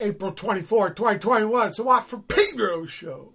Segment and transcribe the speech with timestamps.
[0.00, 1.66] April 24, 2021.
[1.66, 3.32] It's the Watt from Pedro show.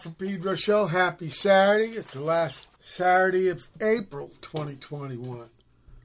[0.00, 0.86] From Pedro Show.
[0.86, 1.92] Happy Saturday.
[1.96, 5.48] It's the last Saturday of April 2021.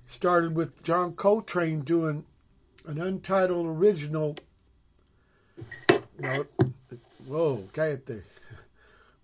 [0.07, 2.25] Started with John Coltrane doing
[2.85, 4.35] an untitled original.
[6.19, 6.45] No,
[7.27, 8.21] whoa, cállate.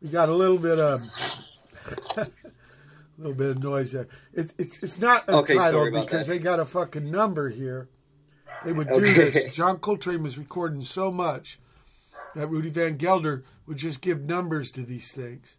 [0.01, 0.99] We got a little bit of
[2.17, 2.27] a
[3.17, 4.07] little bit of noise there.
[4.33, 6.33] It, it's it's not Okay, untitled sorry because that.
[6.33, 7.89] they got a fucking number here.
[8.63, 9.29] They would do Okay.
[9.31, 9.53] this.
[9.53, 11.59] John Coltrane was recording so much
[12.35, 15.55] that Rudy Van Gelder would just give numbers to these things.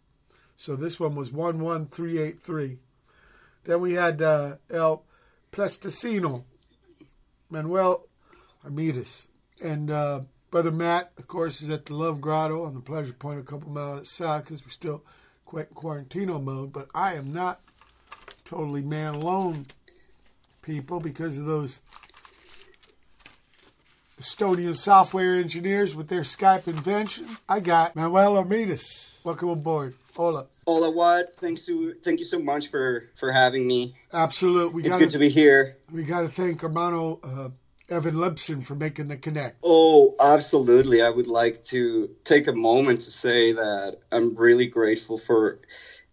[0.55, 2.77] So this one was 11383.
[3.63, 5.03] Then we had uh, El
[5.51, 6.43] Pleistoceno,
[7.49, 8.05] Manuel
[8.63, 9.25] Armidas,
[9.63, 13.39] and uh, Brother Matt, of course, is at the Love Grotto on the Pleasure Point
[13.39, 15.03] a couple miles south because we're still
[15.43, 16.71] quite in quarantino mode.
[16.71, 17.61] But I am not
[18.45, 19.65] totally man alone,
[20.61, 21.79] people, because of those
[24.19, 27.25] Estonian software engineers with their Skype invention.
[27.49, 29.13] I got Manuel Armidas.
[29.23, 29.95] Welcome aboard.
[30.15, 30.45] Hola.
[30.67, 31.33] Hola, what?
[31.35, 33.95] Thanks to thank you so much for for having me.
[34.13, 34.73] Absolutely.
[34.73, 35.77] We It's got good to be here.
[35.91, 37.49] we got to thank Hermano uh,
[37.89, 39.57] Evan Lipson for making the connect.
[39.63, 41.01] Oh, absolutely.
[41.01, 45.59] I would like to take a moment to say that I'm really grateful for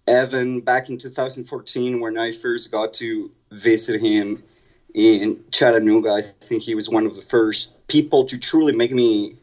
[0.06, 4.42] Evan back in 2014 when I first got to visit him
[4.94, 6.12] in Chattanooga.
[6.12, 9.36] I think he was one of the first people to truly make me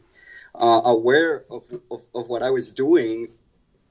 [0.54, 3.28] uh, aware of, of, of what I was doing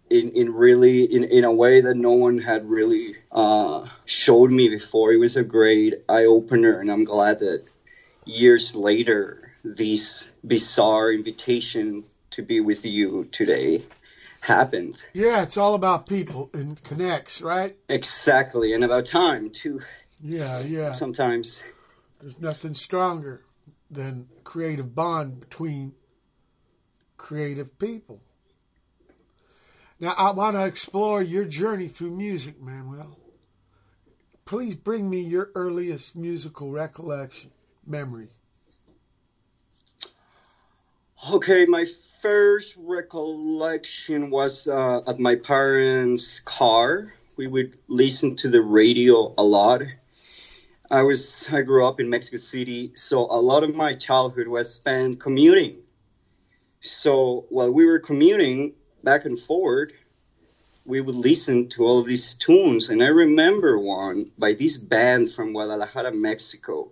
[0.09, 4.69] in, in really in, in a way that no one had really uh, showed me
[4.69, 5.11] before.
[5.11, 7.63] It was a great eye opener, and I'm glad that
[8.25, 13.83] years later, this bizarre invitation to be with you today
[14.41, 15.03] happened.
[15.13, 17.75] Yeah, it's all about people and connects, right?
[17.89, 19.81] Exactly, and about time too.
[20.21, 20.91] Yeah, yeah.
[20.93, 21.63] Sometimes.
[22.19, 23.41] There's nothing stronger
[23.91, 25.93] than creative bond between
[27.17, 28.21] creative people.
[29.99, 33.17] Now, I want to explore your journey through music, Manuel.
[34.45, 37.51] Please bring me your earliest musical recollection,
[37.85, 38.29] memory.
[41.31, 41.85] Okay, my
[42.21, 47.13] first recollection was uh, at my parents' car.
[47.35, 49.81] We would listen to the radio a lot.
[50.89, 54.73] I was I grew up in Mexico City, so a lot of my childhood was
[54.73, 55.79] spent commuting.
[56.79, 59.91] So while we were commuting back and forth,
[60.85, 65.51] we would listen to all these tunes, and I remember one by this band from
[65.51, 66.91] Guadalajara, Mexico.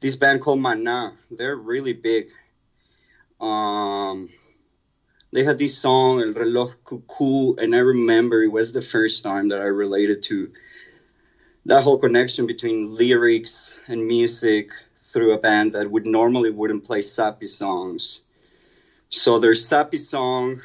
[0.00, 1.12] This band called Mana.
[1.30, 2.30] They're really big.
[3.38, 4.30] Um,
[5.30, 9.50] they had this song El Reloj Cuckoo, and I remember it was the first time
[9.50, 10.52] that I related to
[11.66, 14.70] that whole connection between lyrics and music
[15.02, 18.22] through a band that would normally wouldn't play sappy songs.
[19.08, 20.60] So their sappy song,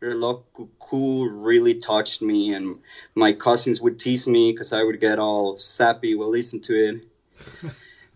[0.00, 2.80] Reloj Cuckoo, really touched me, and
[3.14, 7.00] my cousins would tease me because I would get all sappy while listening to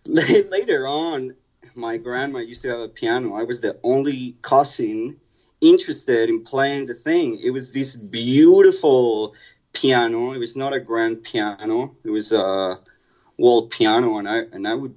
[0.05, 0.49] it.
[0.51, 1.35] Later on,
[1.75, 3.35] my grandma used to have a piano.
[3.35, 5.19] I was the only cousin
[5.61, 7.39] interested in playing the thing.
[7.39, 9.33] It was this beautiful
[9.75, 10.31] piano.
[10.31, 11.95] It was not a grand piano.
[12.03, 12.79] It was a
[13.37, 14.95] wall piano, and I and I would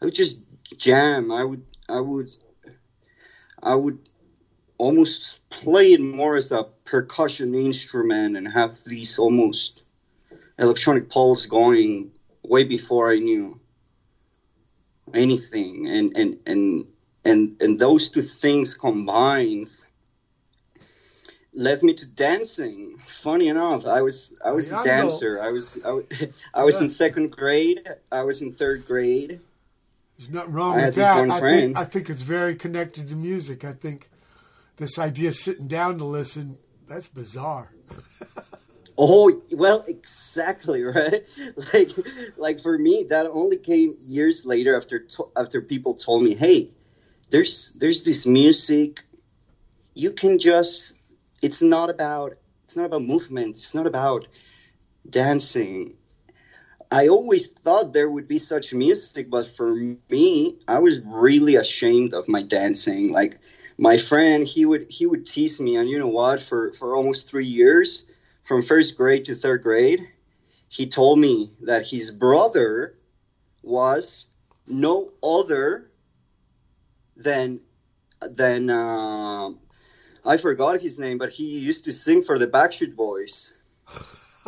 [0.00, 0.40] I would just
[0.78, 1.30] jam.
[1.30, 2.30] I would I would
[3.62, 3.98] I would
[4.78, 9.82] almost play it more as a percussion instrument and have these almost
[10.58, 13.60] electronic pulse going way before I knew
[15.12, 16.86] anything and and and
[17.24, 19.68] and and those two things combined
[21.54, 25.90] led me to dancing funny enough i was i was a dancer i was i,
[25.90, 29.40] was- I was in second grade i was in third grade
[30.18, 31.30] There's nothing wrong I with that.
[31.30, 31.76] I think.
[31.76, 33.64] I think it's very connected to music.
[33.64, 34.08] I think
[34.76, 36.56] this idea of sitting down to listen,
[36.88, 37.70] that's bizarre.
[38.96, 41.22] Oh well, exactly right.
[41.74, 41.90] Like,
[42.36, 46.70] like for me, that only came years later after to, after people told me, "Hey,
[47.30, 49.02] there's there's this music.
[49.94, 50.94] You can just.
[51.44, 52.32] It's not about.
[52.64, 53.50] It's not about movement.
[53.56, 54.26] It's not about
[55.08, 55.98] dancing.
[56.90, 59.74] I always thought there would be such music, but for
[60.10, 63.12] me, I was really ashamed of my dancing.
[63.12, 63.38] Like
[63.76, 66.40] my friend, he would he would tease me, and you know what?
[66.40, 68.06] For for almost three years,
[68.44, 70.00] from first grade to third grade,
[70.70, 72.96] he told me that his brother
[73.62, 74.30] was
[74.66, 75.90] no other
[77.16, 77.60] than
[78.22, 79.50] than uh,
[80.24, 83.54] I forgot his name, but he used to sing for the Backstreet Boys,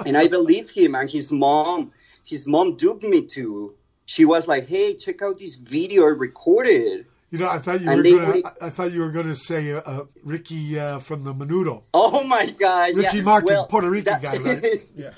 [0.05, 0.95] and I believed him.
[0.95, 1.93] And his mom,
[2.25, 3.75] his mom duped me too.
[4.07, 7.91] She was like, "Hey, check out this video I recorded." You know, I thought you
[7.91, 8.33] And were gonna.
[8.33, 11.83] would- I thought you were gonna say uh, uh, Ricky uh, from the Menudo.
[11.93, 12.95] Oh my gosh!
[12.95, 13.23] Ricky yeah.
[13.25, 14.87] Martin, well, Puerto Rican that- guy, right?
[14.97, 15.11] Yeah.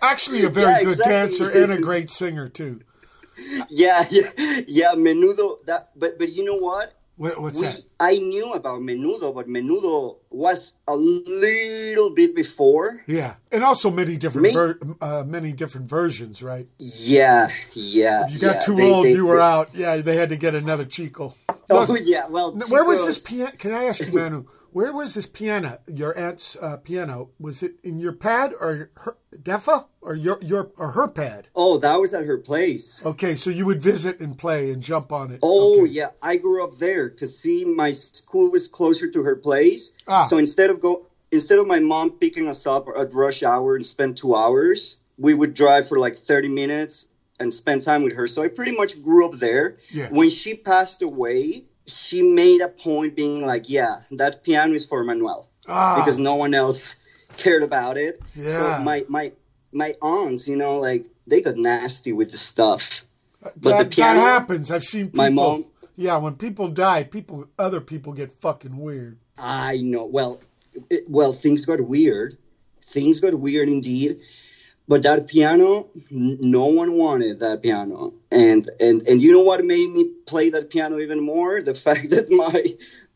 [0.00, 1.12] Actually, a very Yeah, good exactly.
[1.12, 2.80] dancer and a great singer too.
[3.68, 4.30] yeah, yeah,
[4.66, 4.94] yeah.
[4.94, 5.64] Menudo.
[5.66, 6.92] That, but but you know what?
[7.22, 7.80] What, what's we, that?
[8.00, 13.00] I knew about Menudo, but Menudo was a little bit before.
[13.06, 16.66] Yeah, and also many different Me- ver- uh, many different versions, right?
[16.80, 18.26] Yeah, yeah.
[18.26, 19.68] If you got yeah, too they- old, they- you were they- out.
[19.72, 21.34] Yeah, they had to get another Chico.
[21.70, 22.56] Oh Look, yeah, well.
[22.70, 23.52] where was this piano?
[23.56, 24.46] Can I ask you, Manu?
[24.72, 25.78] Where was this piano?
[25.86, 27.28] Your aunt's uh, piano?
[27.38, 31.48] Was it in your pad or her Defa or your your or her pad?
[31.54, 33.02] Oh, that was at her place.
[33.04, 35.40] Okay, so you would visit and play and jump on it.
[35.42, 35.90] Oh Okay.
[35.92, 39.92] yeah, I grew up there because see, my school was closer to her place.
[40.08, 40.22] Ah.
[40.22, 43.86] So instead of go, instead of my mom picking us up at rush hour and
[43.86, 48.26] spend two hours, we would drive for like thirty minutes and spend time with her.
[48.26, 49.76] So I pretty much grew up there.
[49.90, 50.08] Yeah.
[50.10, 55.02] When she passed away, she made a point being like, "Yeah, that piano is for
[55.04, 56.96] Manuel Ah, because no one else
[57.36, 58.48] cared about it." Yeah.
[58.48, 59.32] So my my
[59.72, 63.04] my aunts, you know, like they got nasty with the stuff.
[63.42, 64.70] but the that, piano- that happens.
[64.70, 65.18] I've seen people.
[65.18, 65.64] My mom-
[65.96, 69.18] Yeah, when people die, people other people get fucking weird.
[69.38, 70.04] I know.
[70.04, 70.40] Well,
[70.90, 72.38] it, well, things got weird.
[72.82, 74.20] Things got weird indeed.
[74.88, 78.14] But that piano, no one wanted that piano.
[78.30, 81.62] And and and you know what made me play that piano even more?
[81.62, 82.64] The fact that my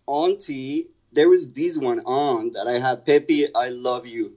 [0.06, 4.32] auntie, there was this one aunt that I had, Pepe, I love you.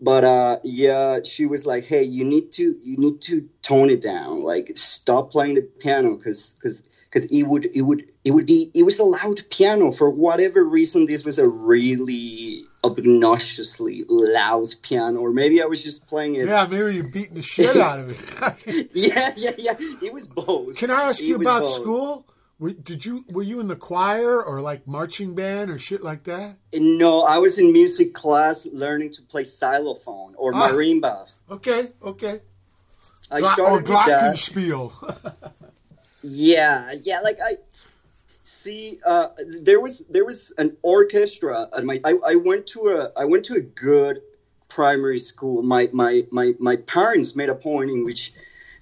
[0.00, 4.02] But uh, yeah, she was like, "Hey, you need to you need to tone it
[4.02, 4.42] down.
[4.42, 8.70] Like, stop playing the piano, because because because it would it would it would be
[8.74, 11.06] it was a loud piano for whatever reason.
[11.06, 16.46] This was a really obnoxiously loud piano, or maybe I was just playing it.
[16.46, 18.88] Yeah, maybe you're beating the shit out of it.
[18.94, 19.72] yeah, yeah, yeah.
[20.02, 20.76] It was both.
[20.76, 21.74] Can I ask It you about both.
[21.80, 22.26] school?
[22.60, 26.24] Were, did you were you in the choir or like marching band or shit like
[26.24, 26.56] that?
[26.72, 30.68] No, I was in music class learning to play xylophone or Ah.
[30.70, 31.26] marimba.
[31.50, 32.40] Okay, okay.
[33.30, 35.32] I Gla- started or glockenspiel.
[36.26, 37.20] Yeah, yeah.
[37.20, 37.56] Like I
[38.54, 39.28] see, uh,
[39.60, 42.00] there was there was an orchestra at my.
[42.04, 44.22] I, I went to a I went to a good
[44.68, 45.62] primary school.
[45.62, 48.32] My my my my parents made a point in which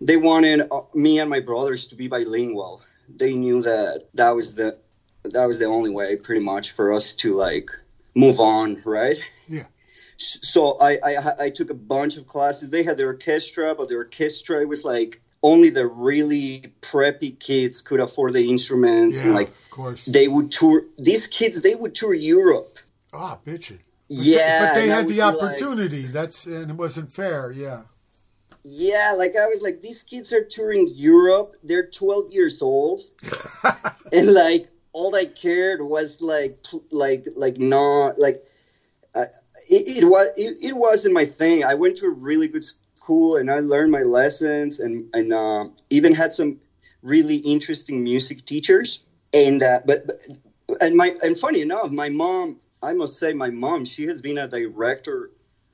[0.00, 2.82] they wanted uh, me and my brothers to be bilingual.
[3.08, 4.78] They knew that that was the
[5.24, 7.70] that was the only way, pretty much, for us to like
[8.14, 9.18] move on, right?
[9.48, 9.64] Yeah.
[10.18, 12.70] So I, I I took a bunch of classes.
[12.70, 17.81] They had the orchestra, but the orchestra it was like only the really preppy kids
[17.81, 20.05] could afford the instruments, yeah, and like of course.
[20.07, 20.85] they would tour.
[20.98, 22.78] These kids they would tour Europe.
[23.12, 23.78] Ah, bitchin'.
[24.09, 26.02] Yeah, but they and I had the be like- opportunity.
[26.07, 27.50] That's and it wasn't fair.
[27.50, 27.83] Yeah.
[28.62, 31.57] yeah, like I was like, these kids are touring Europe.
[31.64, 33.00] They're 12 years old,
[34.12, 38.44] and like all I cared was like like like not like
[39.14, 39.24] uh,
[39.68, 41.64] it, it was it, it wasn't my thing.
[41.64, 42.64] I went to a really good
[43.02, 46.58] school and I learned my lessons and and uh, even had some
[47.02, 49.04] really interesting music teachers.
[49.34, 53.50] And uh, but, but and my and funny enough, my mom, I must say, my
[53.50, 55.30] mom, she has been a director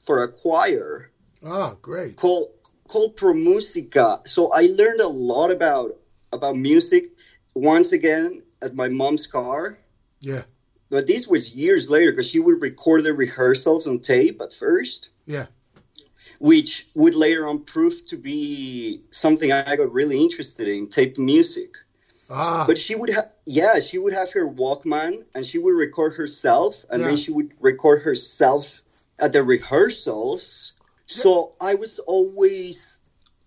[0.07, 1.11] for a choir
[1.45, 2.17] Ah, great.
[2.17, 2.49] called
[2.89, 4.21] called Pro Musica.
[4.25, 5.97] So I learned a lot about
[6.33, 7.11] about music
[7.55, 9.79] once again at my mom's car.
[10.21, 10.45] Yeah.
[10.91, 15.11] But this was years later because she would record the rehearsals on tape at first,
[15.27, 15.47] Yeah.
[16.39, 21.75] Which would later on prove to be something I got really interested in, tape music.
[22.31, 22.65] Ah.
[22.67, 26.85] But she would have, yeah, she would have her Walkman and she would record herself,
[26.91, 27.09] and Yeah.
[27.09, 28.83] then she would record herself
[29.19, 30.75] at the rehearsals.
[31.07, 32.99] So I was always,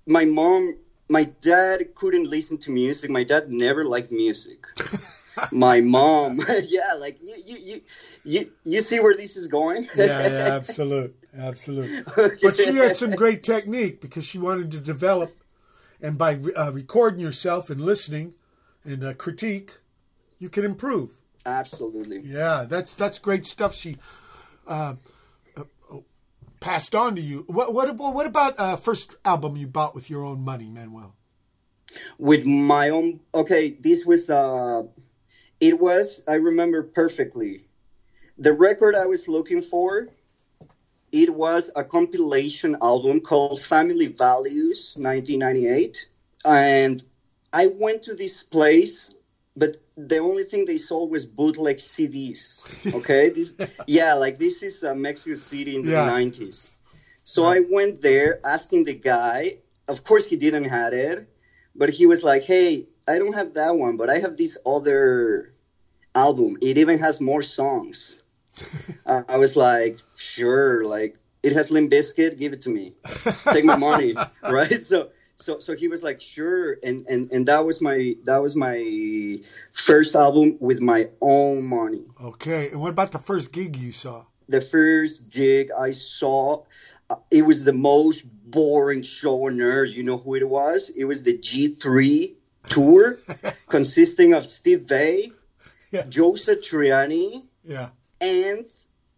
[0.08, 0.78] my mom,
[1.08, 3.10] my dad couldn't listen to music.
[3.10, 4.66] My dad never liked music.
[5.52, 7.82] my mom, yeah, like you, you, you,
[8.24, 9.88] you, you see where this is going?
[9.96, 12.06] yeah, yeah, absolute, absolute.
[12.41, 15.32] But she has some great technique because she wanted to develop,
[16.02, 18.34] and by uh, recording yourself and listening
[18.84, 19.78] and uh, critique,
[20.39, 21.17] you can improve.
[21.46, 22.20] Absolutely.
[22.20, 23.74] Yeah, that's that's great stuff.
[23.74, 23.96] She
[24.67, 24.96] uh,
[25.58, 25.63] uh,
[26.60, 27.46] passed on to you.
[27.48, 31.15] What what about what about uh, first album you bought with your own money, Manuel?
[32.17, 34.84] with my own okay this was uh
[35.62, 37.67] it was i remember perfectly.
[38.38, 40.10] The record i was looking for
[41.13, 46.08] it was a compilation album called family values 1998
[46.45, 47.04] and
[47.54, 49.15] i went to this place
[49.56, 53.30] but the only thing they sold was bootleg cds okay?
[53.30, 53.56] This
[53.88, 56.06] yeah like this is uh, mexico city in the Yeah.
[56.06, 56.69] 90s
[57.24, 59.58] so i went there asking the guy.
[59.88, 61.28] Of course he didn't have it
[61.76, 65.54] but he was like, "Hey, I don't have that one, but I have this other
[66.16, 66.58] album.
[66.62, 68.24] It even has more songs."
[69.06, 72.38] uh, I was like, "Sure, like it has Limp Bizkit.
[72.38, 72.94] Give it to me.
[73.52, 77.66] Take my money, right?" So, so, so he was like, "Sure," and and and that
[77.66, 79.40] was my that was my
[79.72, 82.06] first album with my own money.
[82.22, 84.26] Okay, and what about the first gig you saw?
[84.48, 86.64] The first gig I saw,
[87.10, 89.96] uh, it was the most boring show on earth.
[89.96, 90.90] You know who it was?
[90.90, 92.36] It was the G3
[92.69, 93.19] tour,
[93.67, 95.32] consisting of Steve Vai,
[95.91, 96.04] Yeah.
[96.08, 98.65] Joe Satriani, Yeah, and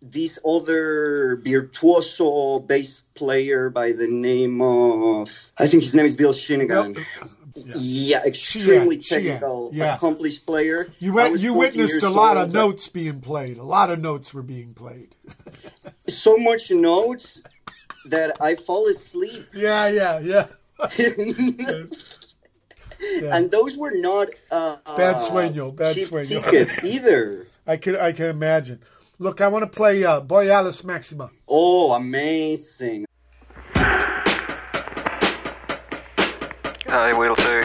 [0.01, 6.33] this other virtuoso bass player by the name of I think his name is Billy
[6.33, 6.95] Sheehan.
[6.95, 7.73] Yeah.
[7.75, 9.93] Yeah, extremely technical, yeah.
[9.95, 10.89] accomplished player.
[10.97, 12.47] You went, you witnessed a lot old.
[12.47, 13.59] of notes being played.
[13.59, 15.15] A lot of notes were being played.
[16.07, 17.43] So much notes
[18.09, 19.45] that I fall asleep.
[19.53, 20.45] Yeah, yeah, yeah.
[23.21, 23.35] Yeah.
[23.35, 26.43] And those were not uh, Bad sueño, bad cheap sueño.
[26.43, 27.47] tickets either.
[27.67, 28.81] I can I can imagine.
[29.19, 31.29] Look, I want to play uh, Borealis Maxima.
[31.47, 33.05] Oh, amazing!
[36.95, 37.63] I will too.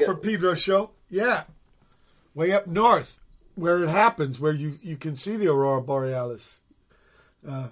[0.00, 0.90] We for Pedro show.
[1.08, 1.44] Yeah.
[2.34, 3.18] Way up north,
[3.54, 6.60] where it happens, where you, you can see the aurora borealis.
[7.46, 7.68] Uh,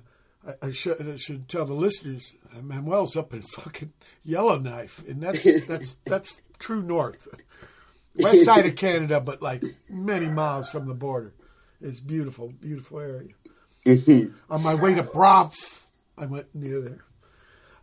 [0.46, 3.92] I, I should I should tell the listeners, uh, Manuel's up in fucking
[4.24, 7.28] Yellowknife, and that's that's that's true north,
[8.16, 11.32] west side of Canada, but like many miles from the border.
[11.80, 13.28] It's beautiful, beautiful area.
[14.50, 15.86] On my way to Banff,
[16.18, 17.04] I went near there.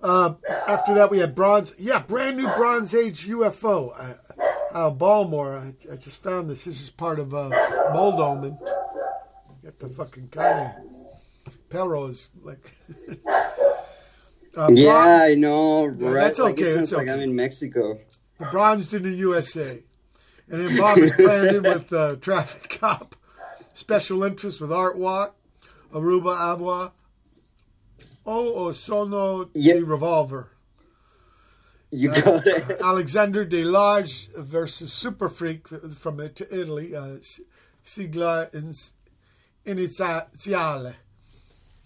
[0.03, 0.33] Uh,
[0.67, 1.73] after that, we had bronze.
[1.77, 3.93] Yeah, brand new Bronze Age UFO.
[3.97, 4.13] Uh,
[4.73, 4.89] uh.
[5.57, 6.65] I, I just found this.
[6.65, 7.49] This is part of uh,
[7.93, 8.59] Moldoman.
[9.63, 10.73] Got the fucking kind
[11.69, 12.75] Pelrose like.
[14.57, 16.13] uh, Yeah, I know, right?
[16.13, 17.13] that's Like okay, it that's sounds like okay.
[17.13, 17.97] I'm in Mexico.
[18.51, 19.81] bronzed in the USA.
[20.49, 23.15] And then Bomis Prendin with uh, traffic cop,
[23.73, 25.35] special interest with Art Walk,
[25.93, 26.91] Arubu Avua,
[28.25, 29.75] O Osono Yeah.
[29.75, 30.49] the Revolver.
[31.91, 32.81] You Uh, got it.
[32.81, 37.17] Alexander De Large versus Super Freak from Italy, uh,
[37.85, 38.73] Sigla in-
[39.65, 40.95] Iniziale.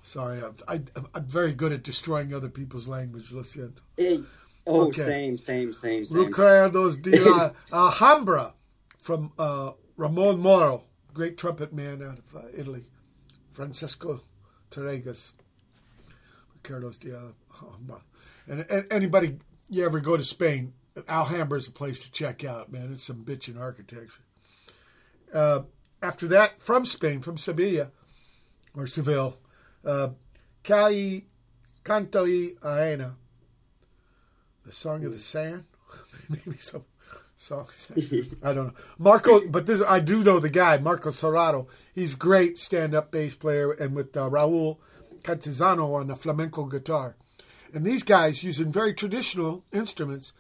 [0.03, 0.81] Sorry, I'm, I,
[1.13, 3.31] I'm very good at destroying other people's language.
[3.33, 3.79] Lo siento.
[3.97, 4.23] Hey,
[4.65, 5.01] oh, Okay.
[5.01, 6.25] same, same, same, same.
[6.31, 8.53] Recuerdos de la Alhambra
[8.97, 12.85] from uh, Ramon Moro, great trumpet man out of uh, Italy.
[13.51, 14.21] Francesco
[14.71, 15.33] Tárrega's.
[16.64, 18.01] Recuerdos de Alhambra.
[18.47, 19.38] And, and anybody,
[19.70, 20.74] you ever go to Spain,
[21.08, 22.91] Alhambra is a place to check out, man.
[22.91, 24.24] It's some bitchin' architecture.
[25.34, 25.62] Uh,
[26.01, 27.91] after that, from Spain, from Sevilla,
[28.76, 29.38] or Seville,
[29.86, 30.10] uh,
[30.64, 31.24] Cal y
[31.84, 33.16] Canto y Arena,
[34.66, 35.66] the Song of the Sand,
[36.30, 36.86] maybe some
[37.36, 37.68] song.
[38.43, 38.74] I don't know.
[38.97, 41.68] Marco, but this I do know the guy, Marco Serrato.
[41.93, 44.78] He's great stand-up bass player, and with uh, Raul
[45.28, 47.15] Cantizano on the flamenco guitar.
[47.73, 50.32] And these guys using very traditional instruments,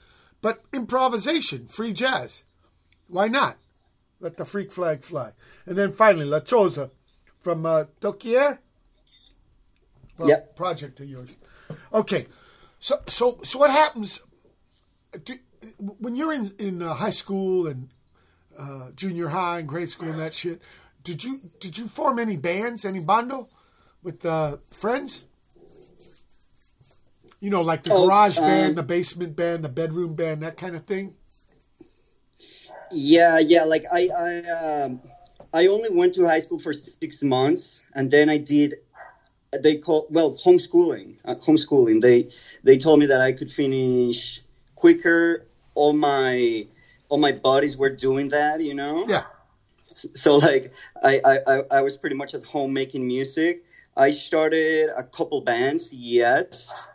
[0.41, 2.45] but improvisation, free jazz.
[3.07, 3.57] Why not?
[4.19, 5.31] Let the freak flag fly.
[5.65, 6.89] And then finally, La Choza
[7.41, 8.59] from uh, Doquier.
[10.17, 10.55] Well, Yep.
[10.55, 11.35] Project of yours.
[11.93, 12.27] Okay.
[12.79, 14.21] So, so, so what happens
[15.23, 15.37] do,
[15.77, 17.89] when you're in in uh, high school and
[18.57, 20.61] uh, junior high and grade school and that shit?
[21.03, 23.47] Did you did you form any bands, any bando,
[24.03, 25.25] with uh, friends?
[27.39, 30.57] You know, like the Oh, garage um, band, the basement band, the bedroom band, that
[30.57, 31.13] kind of thing.
[32.91, 33.63] Yeah, yeah.
[33.63, 34.39] Like I, I,
[34.83, 35.01] um,
[35.53, 38.75] I only went to high school for six months, and then I did.
[39.61, 41.17] They call well homeschooling.
[41.25, 42.01] Uh, homeschooling.
[42.01, 42.29] They
[42.63, 44.41] they told me that I could finish
[44.75, 45.45] quicker.
[45.75, 46.65] All my
[47.09, 48.61] all my buddies were doing that.
[48.61, 49.05] You know.
[49.07, 49.23] Yeah.
[49.85, 50.73] so like
[51.03, 53.63] I, I, I- I was pretty much at home making music.
[53.97, 56.87] I started a couple bands, yes.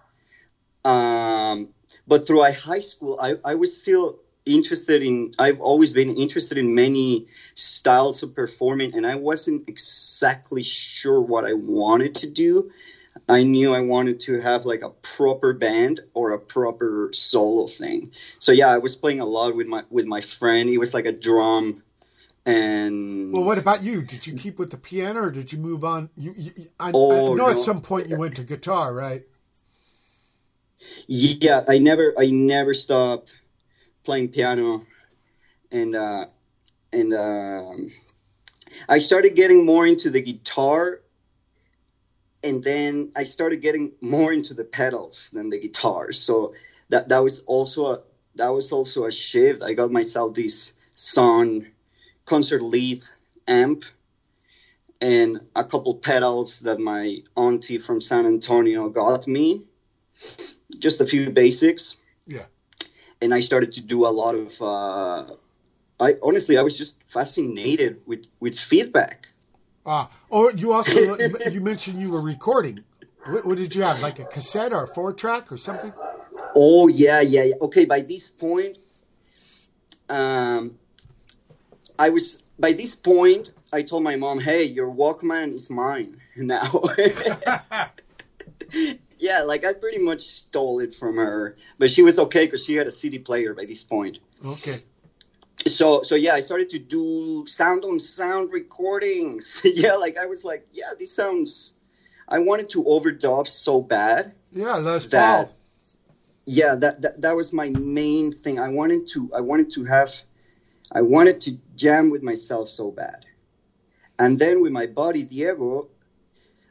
[0.85, 1.71] Um,
[2.07, 5.33] but through high school, I, I was still interested in.
[5.39, 11.45] I've always been interested in many styles of performing, and I wasn't exactly sure what
[11.45, 12.71] I wanted to do.
[13.29, 18.13] I knew I wanted to have like a proper band or a proper solo thing.
[18.39, 20.69] So yeah, I was playing a lot with my with my friend.
[20.69, 21.83] He was like a drum
[22.47, 24.03] and Well, what about you?
[24.03, 26.11] Did you keep with the piano, or did you move on?
[26.17, 29.23] You, you I, Oh, I know at some point you went to guitar, right?
[31.07, 33.37] yeah, I never I never stopped
[34.05, 34.83] playing piano,
[35.71, 36.27] and uh,
[36.93, 37.89] and um,
[38.89, 41.01] I started getting more into the guitar,
[42.43, 46.13] and then I started getting more into the pedals than the guitar.
[46.13, 46.55] So
[46.89, 48.01] that that was also a
[48.37, 49.63] that was also a shift.
[49.63, 51.72] I got myself this Sunn
[52.25, 52.99] concert lead
[53.47, 53.85] amp
[55.03, 59.65] and a couple pedals that my auntie from San Antonio got me.
[60.79, 61.97] Just a few basics.
[62.27, 62.45] Yeah.
[63.21, 64.63] And I started to do a lot of.
[64.63, 65.35] Uh,
[66.01, 69.29] I honestly, I was just fascinated with with feedback.
[69.85, 71.17] Ah, oh, you also
[71.51, 72.85] you mentioned you were recording.
[73.27, 74.01] What, what did you have?
[74.01, 75.93] Like a cassette or a four track or something?
[76.55, 77.55] Oh yeah, yeah, yeah.
[77.61, 78.79] Okay, by this point,
[80.09, 80.79] um,
[82.07, 83.51] I was by this point.
[83.73, 86.69] I told my mom, "Hey, your Walkman is mine now."
[89.19, 92.75] yeah, like I pretty much stole it from her, but she was okay because she
[92.75, 94.19] had a CD player by this point.
[94.45, 94.77] Okay.
[95.67, 99.63] So, so yeah, I started to do sound on sound recordings.
[99.65, 101.75] yeah, like I was like, yeah, this sounds.
[102.29, 105.57] I wanted to overdub so bad Yeah, Les that Paul.
[106.47, 110.11] yeah that, that that was my main thing i wanted to i wanted to have
[110.93, 113.25] i wanted to jam with myself so bad.
[114.19, 115.89] And then with my buddy diego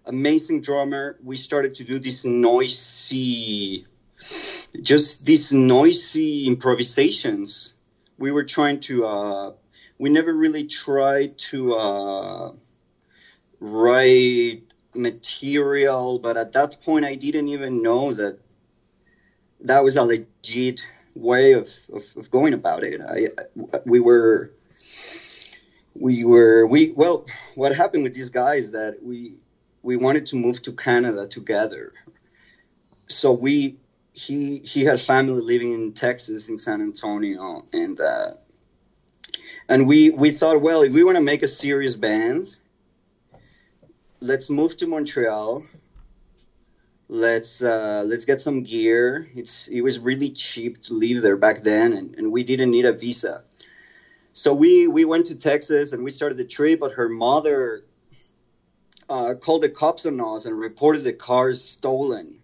[0.05, 3.86] amazing drummer we started to do this noisy
[4.80, 7.76] just these noisy improvisations.
[8.17, 9.51] We were trying to uh,
[9.97, 12.51] we never really tried to uh,
[13.59, 14.63] write
[14.93, 18.39] material, but at that point I didn't even know that
[19.61, 23.01] that was a legit way of, of, of going about it.
[23.01, 23.28] I,
[23.86, 24.51] we were
[25.93, 29.36] we were we well what happened with these guys that we
[29.84, 31.93] we wanted to move to Canada together.
[33.07, 33.78] So we
[34.14, 38.32] he he had family living in Texas in San Antonio and uh,
[39.70, 42.57] and we we thought well if we want to make a serious band
[44.20, 45.66] let's move to Montreal
[47.12, 49.30] let's uh, let's get some gear.
[49.36, 52.86] It's it was really cheap to live there back then and, and we didn't need
[52.86, 53.43] a visa.
[54.34, 57.84] So we we went to Texas and we started the trip but her mother
[59.09, 62.39] uh, called the cops on us and reported the cars stolen.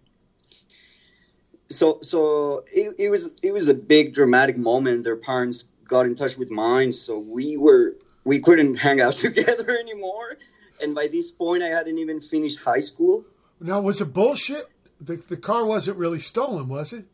[1.70, 5.02] So so it, it was it was a big dramatic moment.
[5.02, 9.78] Their parents got in touch with mine so we were we couldn't hang out together
[9.78, 10.36] anymore.
[10.80, 13.24] And by this point i hadn't even finished high school
[13.60, 14.66] Now, was it bullshit?
[15.00, 17.04] The, the car wasn't really stolen, was it?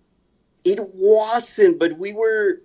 [0.67, 2.63] it wasn't but we were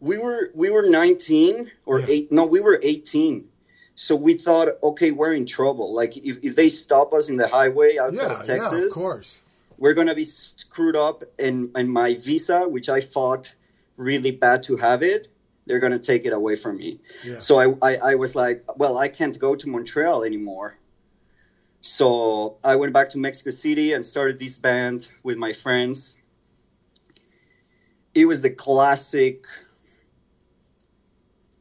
[0.00, 2.06] we were we were 19 or Yeah.
[2.08, 3.46] 8 no we were 18
[3.94, 7.46] so we thought okay we're in trouble like if, if they stop us in the
[7.46, 9.40] highway outside yeah, of texas yeah, of course.
[9.76, 13.52] we're gonna be screwed up and and my visa which i fought
[13.98, 15.28] really bad to have it
[15.66, 17.40] they're gonna take it away from me Yeah.
[17.40, 20.78] so I, I i was like well i can't go to montreal anymore
[21.84, 26.16] so i went back to mexico city and started this band with my friends
[28.14, 29.44] it was the classic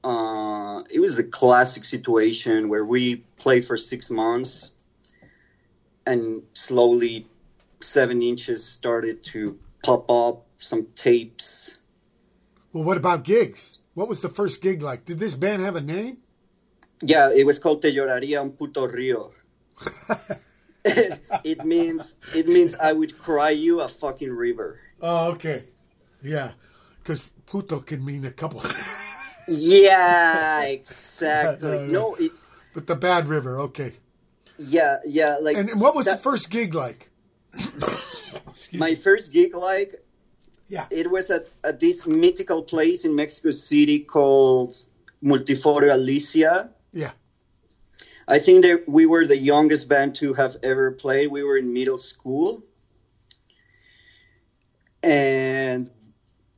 [0.06, 4.72] uh, it was the classic situation where we played for six months
[6.06, 7.28] and slowly
[7.82, 11.80] seven inches started to pop up some tapes
[12.72, 13.80] Well, what about gigs?
[13.94, 15.04] What was the first gig like?
[15.06, 16.18] Did this band have a name?
[17.02, 19.32] yeah it was called te lloraría un puto río
[21.44, 25.66] it means it means i would cry you a fucking river Oh, okay.
[26.24, 26.52] Yeah,
[27.00, 28.64] because puto can mean a couple,
[29.50, 31.88] yeah exactly No, no.
[31.88, 32.32] no it,
[32.74, 33.60] but the bad river.
[33.60, 33.94] Okay.
[34.58, 37.10] yeah yeah like And what was that- the first gig like?
[38.72, 40.02] my first gig like
[40.70, 40.86] Yeah.
[40.90, 44.74] it was at, at this mythical place in Mexico City called
[45.24, 46.72] Multiforo Alicia.
[46.94, 47.12] Yeah.
[48.28, 51.30] I think that we were the youngest band to have ever played.
[51.32, 52.64] We were in middle school.
[55.04, 55.90] And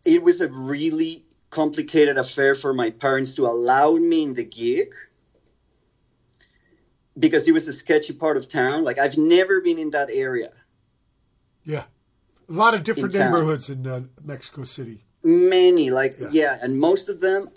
[0.06, 4.94] it was a really complicated affair for my parents to allow me in the gig
[7.18, 8.84] because it was a sketchy part of town.
[8.84, 10.52] Like, I've never been in that area.
[11.64, 11.84] Yeah.
[12.48, 15.00] A lot of different In neighborhoods in uh, Mexico City.
[15.24, 16.28] Many, like Yeah.
[16.32, 16.60] yeah.
[16.62, 17.50] and most of them,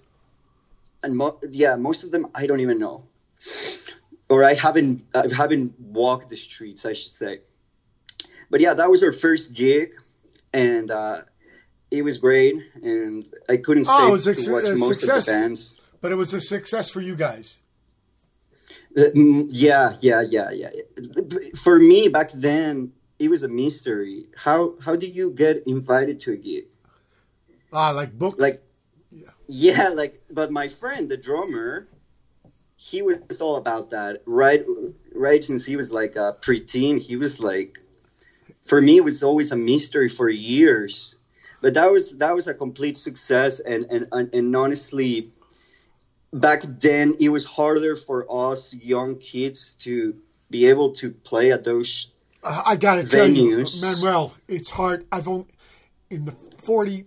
[1.02, 3.04] and mo- yeah, most of them I don't even know,
[4.28, 7.40] or I haven't I haven't walked the streets, I should say.
[8.50, 9.90] But yeah, that was our first gig,
[10.52, 11.22] and uh,
[11.90, 15.28] it was great, and I couldn't stay Oh, was a to su- watch most success.
[15.28, 15.80] of the bands.
[16.00, 17.58] But it was a success for you guys.
[18.96, 20.70] Uh, mm, yeah, yeah, yeah, yeah.
[21.62, 24.26] For me back then, it was a mystery.
[24.36, 26.66] How how do you get invited to a gig?
[27.72, 28.36] Ah, like book.
[28.38, 28.62] like
[29.10, 29.30] Yeah.
[29.46, 31.88] yeah like but my friend the drummer
[32.78, 34.64] he was all about that right
[35.12, 37.80] right since he was like a preteen he was like
[38.62, 41.16] for me it was always a mystery for years
[41.60, 45.32] but that was that was a complete success and and and, and honestly
[46.32, 50.14] back then it was harder for us young kids to
[50.48, 52.14] be able to play at those
[52.44, 55.04] Uh, I gotta tell you, Manuel, it's hard.
[55.10, 55.46] I've only
[56.08, 57.06] in the forty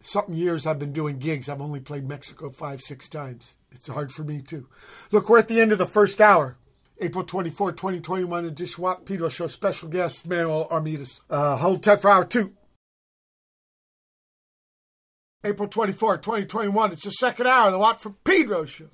[0.00, 1.48] something years I've been doing gigs.
[1.48, 3.56] I've only played Mexico five, six times.
[3.74, 4.68] It's hard for me too.
[5.10, 6.56] Look, we're at the end of the first hour.
[7.00, 11.20] April 24, 2021, the Dishwap Pedro Show special guest, Manuel Armidas.
[11.28, 12.52] Uh, hold tight for hour two.
[15.44, 18.88] April 24, 2021, it's the second hour of the Watt from Pedro Show.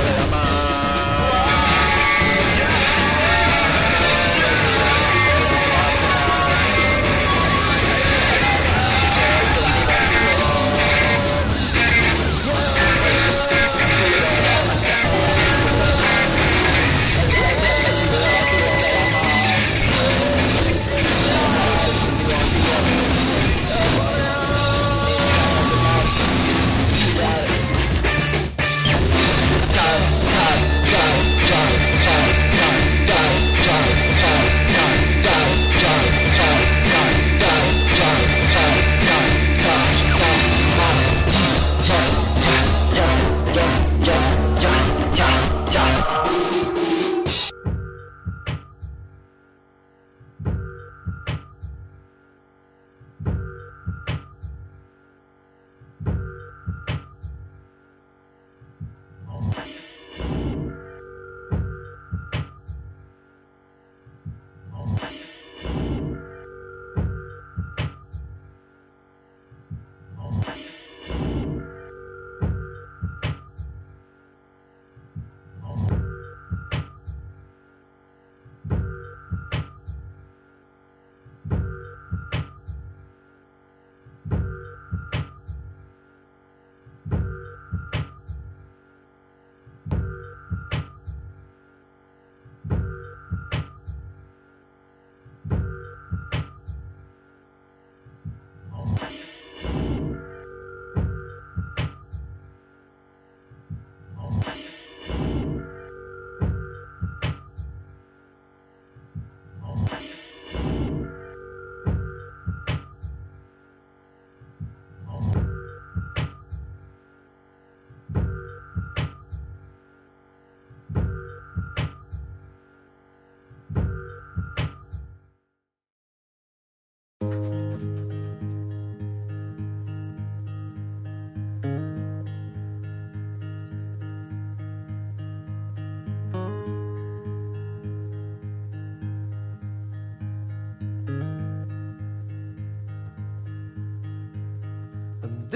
[0.00, 0.17] And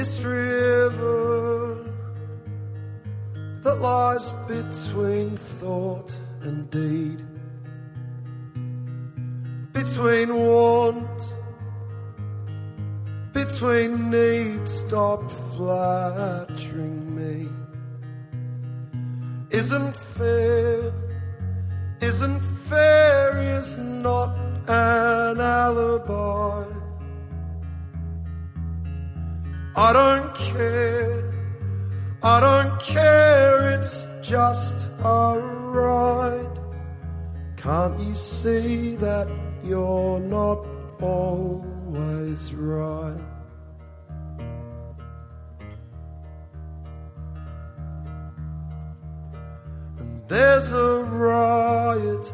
[0.02, 1.76] this river
[3.62, 7.20] that lies between thought and deed,
[9.72, 11.20] between want,
[13.32, 17.48] between need, stop flattering me.
[19.50, 20.92] Isn't fair,
[22.00, 24.36] isn't fair, is not
[24.66, 26.81] an alibi.
[29.88, 31.32] I don't care.
[32.22, 33.70] I don't care.
[33.72, 36.56] It's just a ride.
[37.56, 39.26] Can't you see that
[39.64, 40.64] you're not
[41.00, 43.24] always right?
[49.98, 52.32] And there's a riot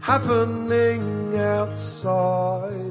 [0.00, 2.89] happening outside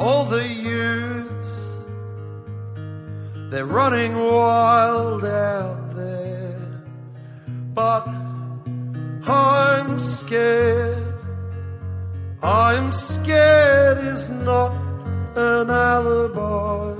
[0.00, 1.52] all the youths
[3.50, 6.82] they're running wild out there
[7.74, 8.08] but
[9.28, 11.06] i'm scared.
[12.42, 14.72] I'm scared is not
[15.36, 16.96] an alibi.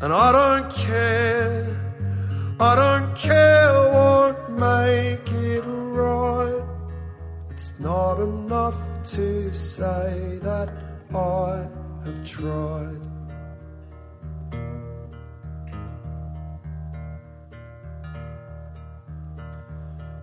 [0.00, 1.76] And i don't care
[2.58, 5.64] i don't care won't make it
[6.00, 6.65] right
[7.56, 8.78] it's not enough
[9.16, 10.68] to say that
[11.14, 11.66] I
[12.04, 13.00] have tried.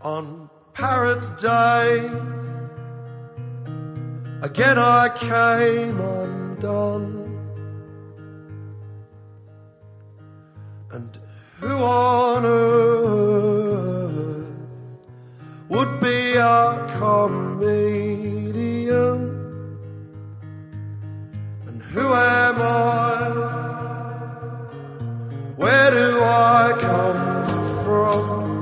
[0.00, 2.47] on paradise.
[4.40, 7.24] Again I came undone.
[10.92, 11.18] And
[11.58, 14.46] who on earth
[15.68, 17.66] would be a comedian?
[21.66, 23.30] And who am I?
[25.56, 27.44] Where do I come
[27.84, 28.57] from?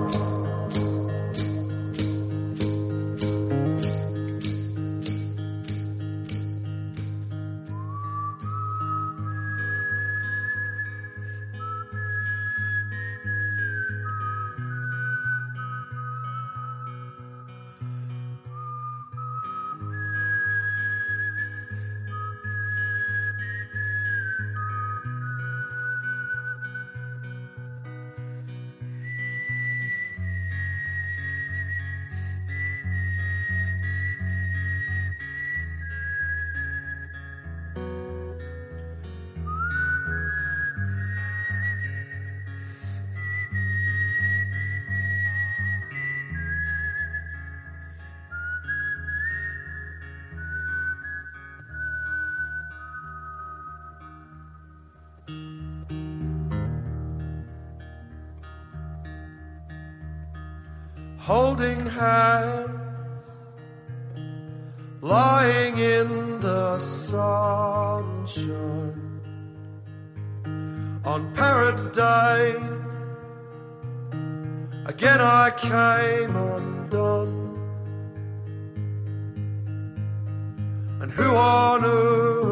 [81.00, 82.45] And who on earth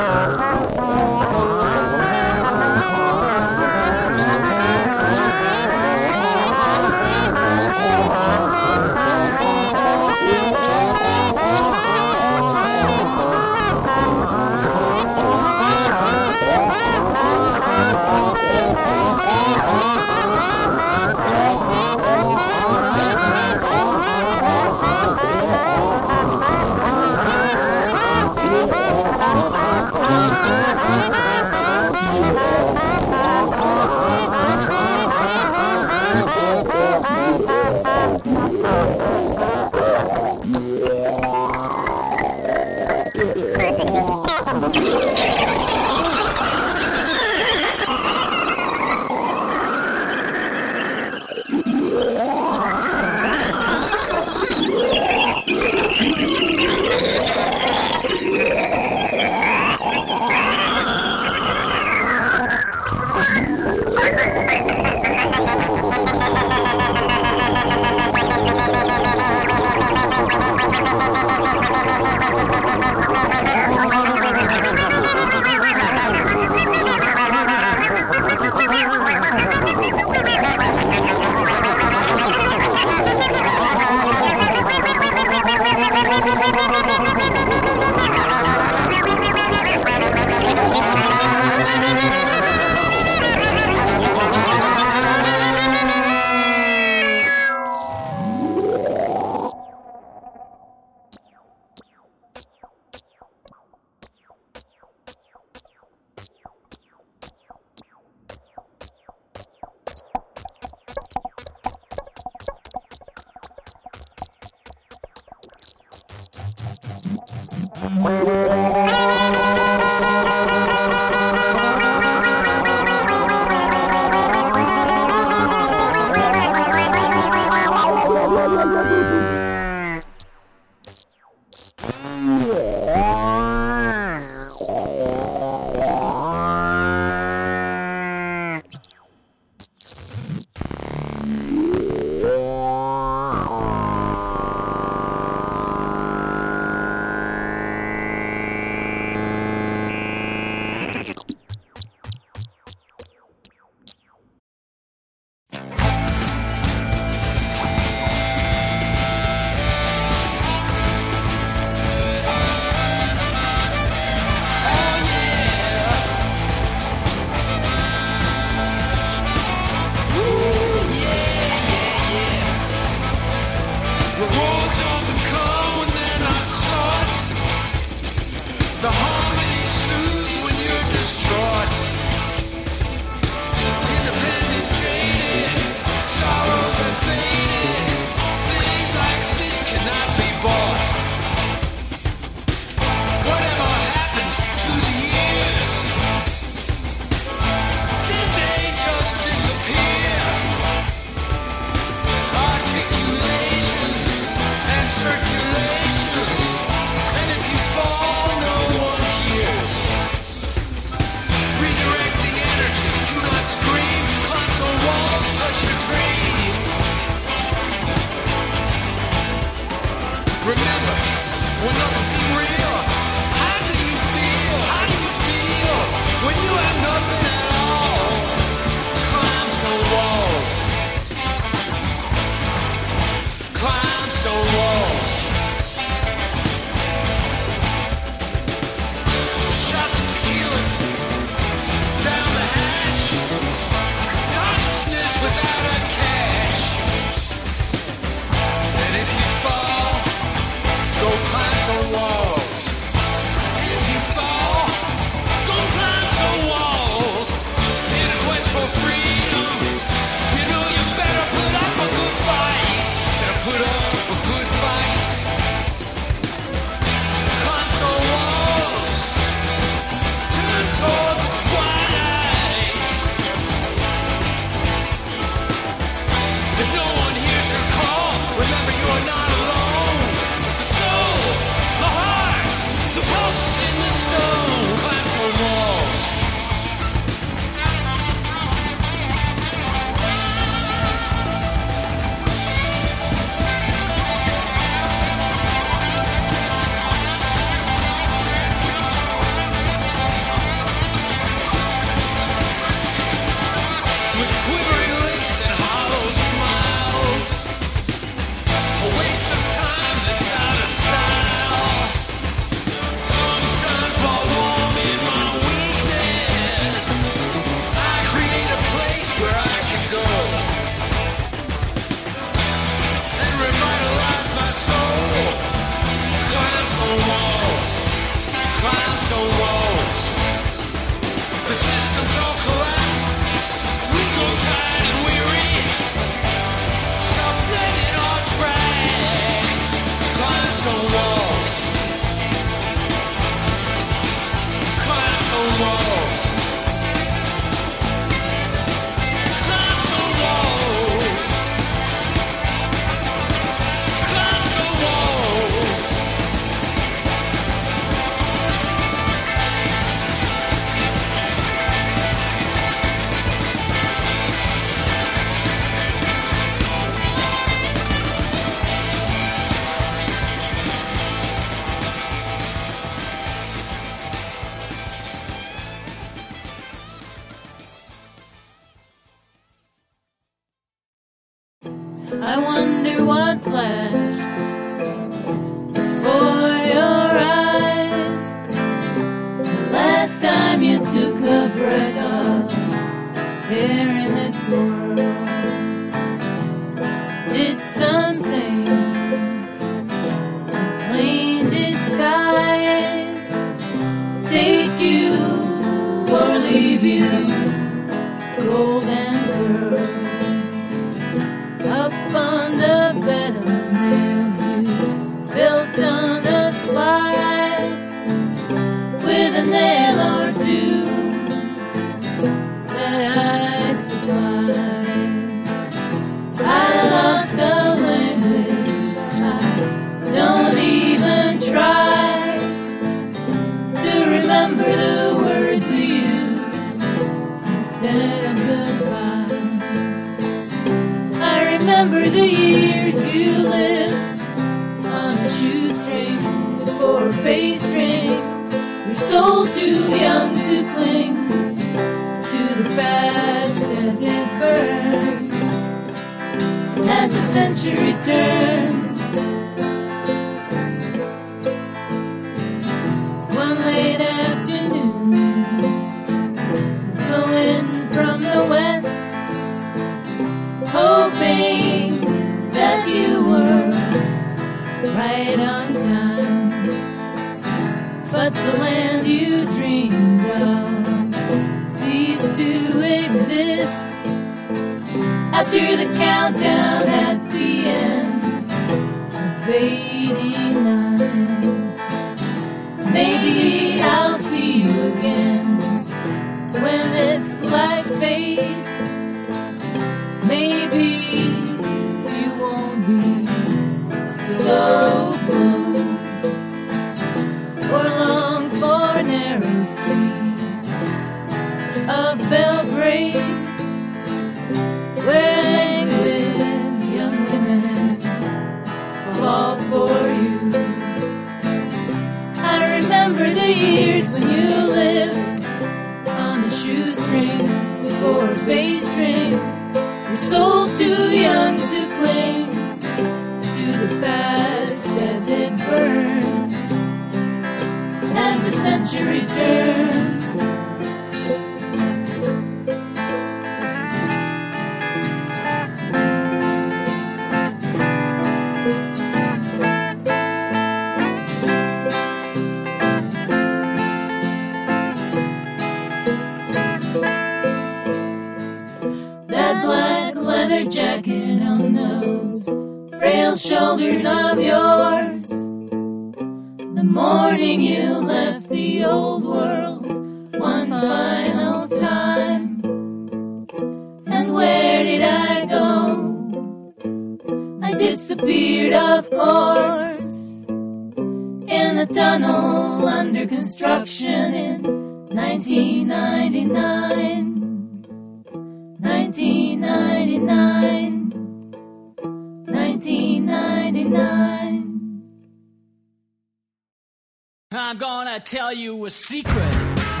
[598.11, 600.00] gonna tell you a secret.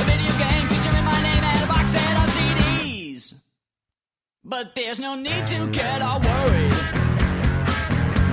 [0.00, 3.34] a video game featuring my name and a box set of CDs.
[4.42, 6.74] But there's no need to get all worried.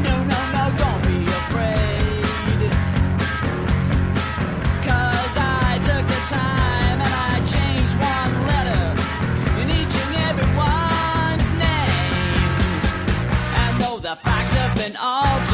[0.06, 2.72] No, no, no, don't be afraid.
[5.38, 8.86] I took the time and I changed one letter
[9.62, 12.54] in each and every one's name.
[13.62, 15.49] And though the facts have been altered,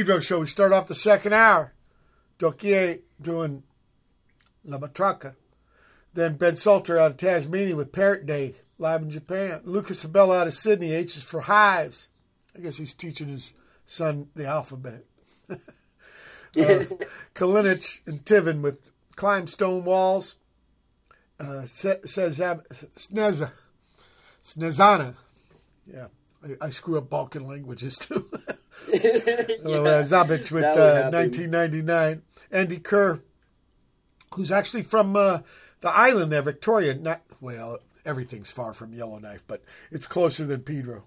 [0.00, 0.40] Pedro show.
[0.40, 1.74] We start off the second hour.
[2.38, 3.64] Doquier doing
[4.64, 5.34] La Matraca.
[6.14, 9.60] Then Ben Salter out of Tasmania with Parrot Day, live in Japan.
[9.64, 12.08] Lucas Abela out of Sydney, H is for Hives.
[12.56, 13.52] I guess he's teaching his
[13.84, 15.04] son the alphabet.
[15.50, 15.58] uh,
[17.34, 18.78] Kalinich and Tiven with
[19.16, 20.36] Climb Stone Walls.
[21.38, 23.50] Uh, Sneza.
[24.42, 25.14] Snezana.
[25.86, 26.06] Yeah,
[26.42, 28.30] I, I screw up Balkan languages too.
[29.64, 32.22] well, uh, Zabic with uh, 1999.
[32.50, 33.20] Andy Kerr,
[34.34, 35.40] who's actually from uh,
[35.80, 36.94] the island there, Victoria.
[36.94, 41.04] Not well, everything's far from Yellowknife, but it's closer than Pedro.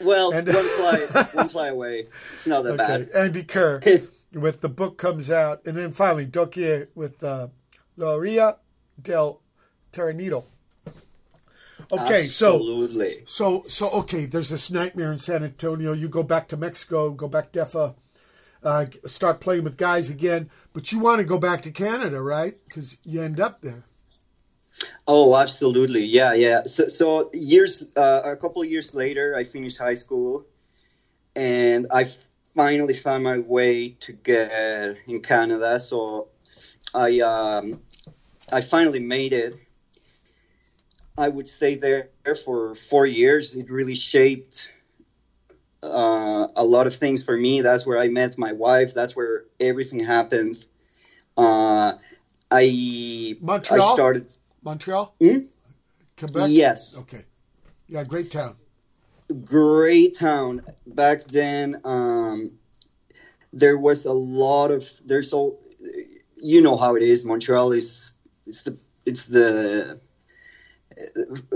[0.00, 0.98] Well, And- one fly,
[1.32, 2.06] one fly away.
[2.34, 3.10] It's not that Okay, bad.
[3.14, 3.80] Andy Kerr
[4.32, 7.48] with the book comes out, and then finally Doquier with uh,
[7.96, 8.56] La Ria
[9.00, 9.40] del
[9.92, 10.44] Terrenito.
[11.90, 13.22] Okay, so Absolutely.
[13.26, 14.26] so so okay.
[14.26, 15.92] There's this nightmare in San Antonio.
[15.92, 17.94] You go back to Mexico, go back DEFA,
[18.62, 22.56] uh, start playing with guys again, but you want to go back to Canada, right?
[22.66, 23.84] Because you end up there.
[25.06, 26.04] Oh, absolutely.
[26.04, 26.62] Yeah, yeah.
[26.66, 30.46] So, so years, uh, a couple of years later, I finished high school,
[31.34, 32.04] and I
[32.54, 35.80] finally found my way to get in Canada.
[35.80, 36.28] So,
[36.94, 37.80] I um,
[38.52, 39.54] I finally made it.
[41.18, 42.10] I would stay there
[42.44, 43.56] for four years.
[43.56, 44.72] It really shaped
[45.82, 47.60] uh, a lot of things for me.
[47.62, 48.94] That's where I met my wife.
[48.94, 50.64] That's where everything happened.
[51.36, 51.94] Uh,
[52.50, 53.90] I Montreal?
[53.90, 54.26] I started.
[54.62, 55.38] Montreal, Hmm?
[56.16, 56.46] Quebec.
[56.48, 56.96] Yes.
[56.98, 57.24] Okay.
[57.88, 58.56] Yeah, great town.
[59.44, 62.50] great town back then um
[63.52, 65.58] there was a lot of there's so
[66.36, 68.12] you know how it is montreal is
[68.46, 68.74] it's the
[69.04, 70.00] it's the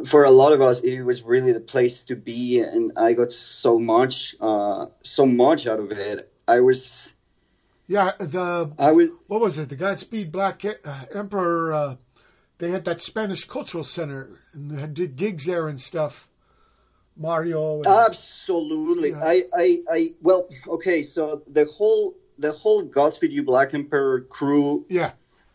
[0.07, 3.33] for a lot of us it was really the place to be and i got
[3.33, 7.13] so much uh so much out of it i was
[7.89, 9.69] Yeah, the i was what was it?
[9.69, 11.73] The Godspeed Black uh, Emperor.
[11.73, 11.97] Uh,
[12.59, 16.29] they had that Spanish Cultural Center and did gigs there and stuff.
[17.17, 17.79] Mario.
[17.79, 19.11] And, Absolutely.
[19.11, 19.25] Yeah.
[19.25, 21.03] I, I, I, well, okay.
[21.03, 25.13] So the whole, the whole Godspeed You Black Emperor crew yeah,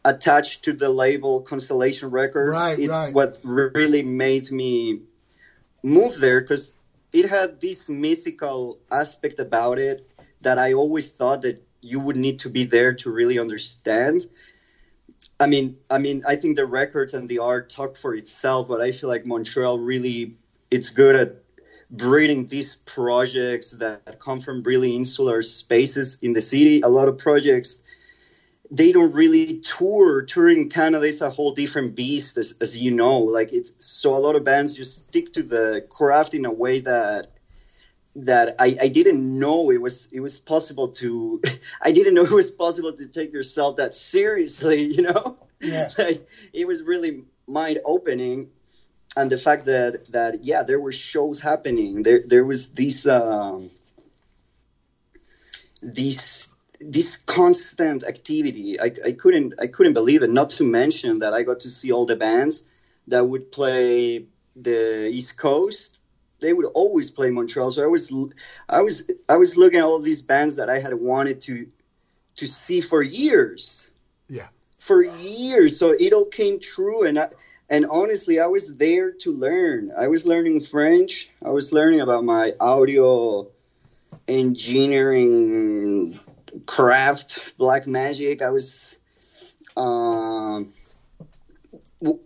[0.08, 2.62] attached to the label Constellation Records.
[2.62, 3.14] Right, it's right.
[3.14, 5.02] what really made me
[5.84, 6.74] move there because
[7.12, 10.10] it had this mythical aspect about it
[10.42, 14.26] that I always thought that you would need to be there to really understand.
[15.40, 18.82] I mean, I mean, I think the records and the art talk for itself, but
[18.82, 20.38] I feel like Montreal really,
[20.72, 21.36] it's good at
[21.92, 26.82] breeding these projects that come from really insular spaces in the city.
[26.82, 27.84] A lot of projects
[28.70, 30.24] they don't really tour.
[30.24, 33.20] Touring Canada is a whole different beast, as, as you know.
[33.20, 36.82] Like it's so a lot of bands just stick to the craft in a way
[36.82, 37.32] that
[38.18, 41.42] that I, I didn't know it was it was possible to
[41.82, 45.38] I didn't know it was possible to take yourself that seriously, you know?
[45.62, 45.90] Yeah.
[45.98, 48.50] like, it was really mind opening.
[49.16, 52.04] And the fact that that yeah, there were shows happening.
[52.04, 53.72] There there was these um
[55.82, 58.80] these this constant activity.
[58.80, 60.30] I, I couldn't I couldn't believe it.
[60.30, 62.70] Not to mention that I got to see all the bands
[63.08, 64.26] that would play
[64.56, 65.98] the East Coast.
[66.40, 67.72] They would always play Montreal.
[67.72, 68.14] So I was
[68.70, 71.68] I was I was looking at all these bands that I had wanted to
[72.38, 73.90] to see for years.
[74.30, 74.48] Yeah.
[74.78, 75.80] For years.
[75.80, 77.30] So it all came true and I,
[77.70, 79.92] and honestly I was there to learn.
[79.98, 81.30] I was learning French.
[81.44, 83.48] I was learning about my audio
[84.28, 86.20] engineering
[86.66, 88.42] craft black magic.
[88.42, 88.98] I was
[89.76, 90.74] um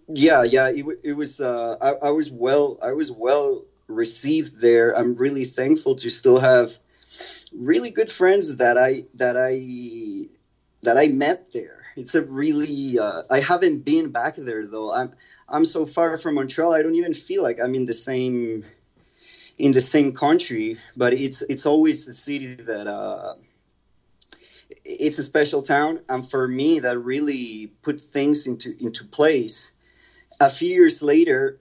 [0.07, 4.97] yeah yeah it, it was uh I, I was well i was well received there.
[4.97, 6.71] I'm really thankful to still have
[7.53, 10.29] really good friends that i that i
[10.83, 11.83] that i met there.
[11.97, 14.93] It's a really uh, i haven't been back there though.
[14.93, 15.11] I'm
[15.49, 18.63] i'm so far from montreal i don't even feel like i'm in the same
[19.57, 23.35] in the same country, but it's it's always the city that uh,
[24.83, 29.73] it's a special town, and for me, that really put things into into place.
[30.39, 31.59] A few years later,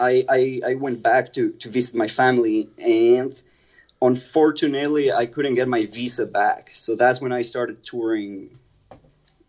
[0.00, 3.32] I I, I went back to to visit my family, and
[4.02, 6.70] unfortunately, I couldn't get my visa back.
[6.74, 8.58] So that's when I started touring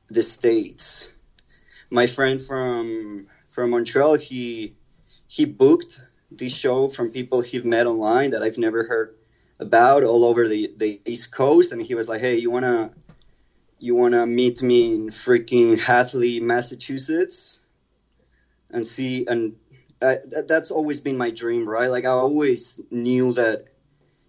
[0.10, 1.12] the states.
[1.90, 4.76] My friend from from Montreal, he
[5.28, 9.17] he booked this show from people he've met online that I've never heard
[9.60, 12.92] about all over the, the East Coast, and he was like, "Hey, you wanna
[13.80, 17.64] you wanna meet me in freaking Hadley, Massachusetts,
[18.70, 19.56] and see?" And
[20.00, 21.90] that, that's always been my dream, right?
[21.90, 23.66] Like I always knew that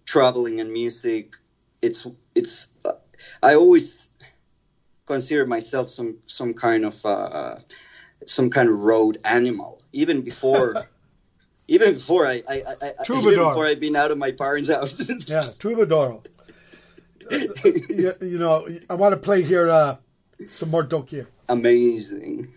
[0.05, 1.35] traveling and music
[1.81, 2.67] it's it's
[3.43, 4.09] I always
[5.05, 7.55] consider myself some some kind of uh,
[8.25, 10.87] some kind of road animal even before
[11.69, 15.09] even before I, I, I, I even before I'd been out of my parents' house.
[15.27, 16.21] Yeah, Troubadour.
[17.89, 19.97] You, you know, I want to play here uh,
[20.47, 21.27] some more Doquier.
[21.47, 22.47] Amazing.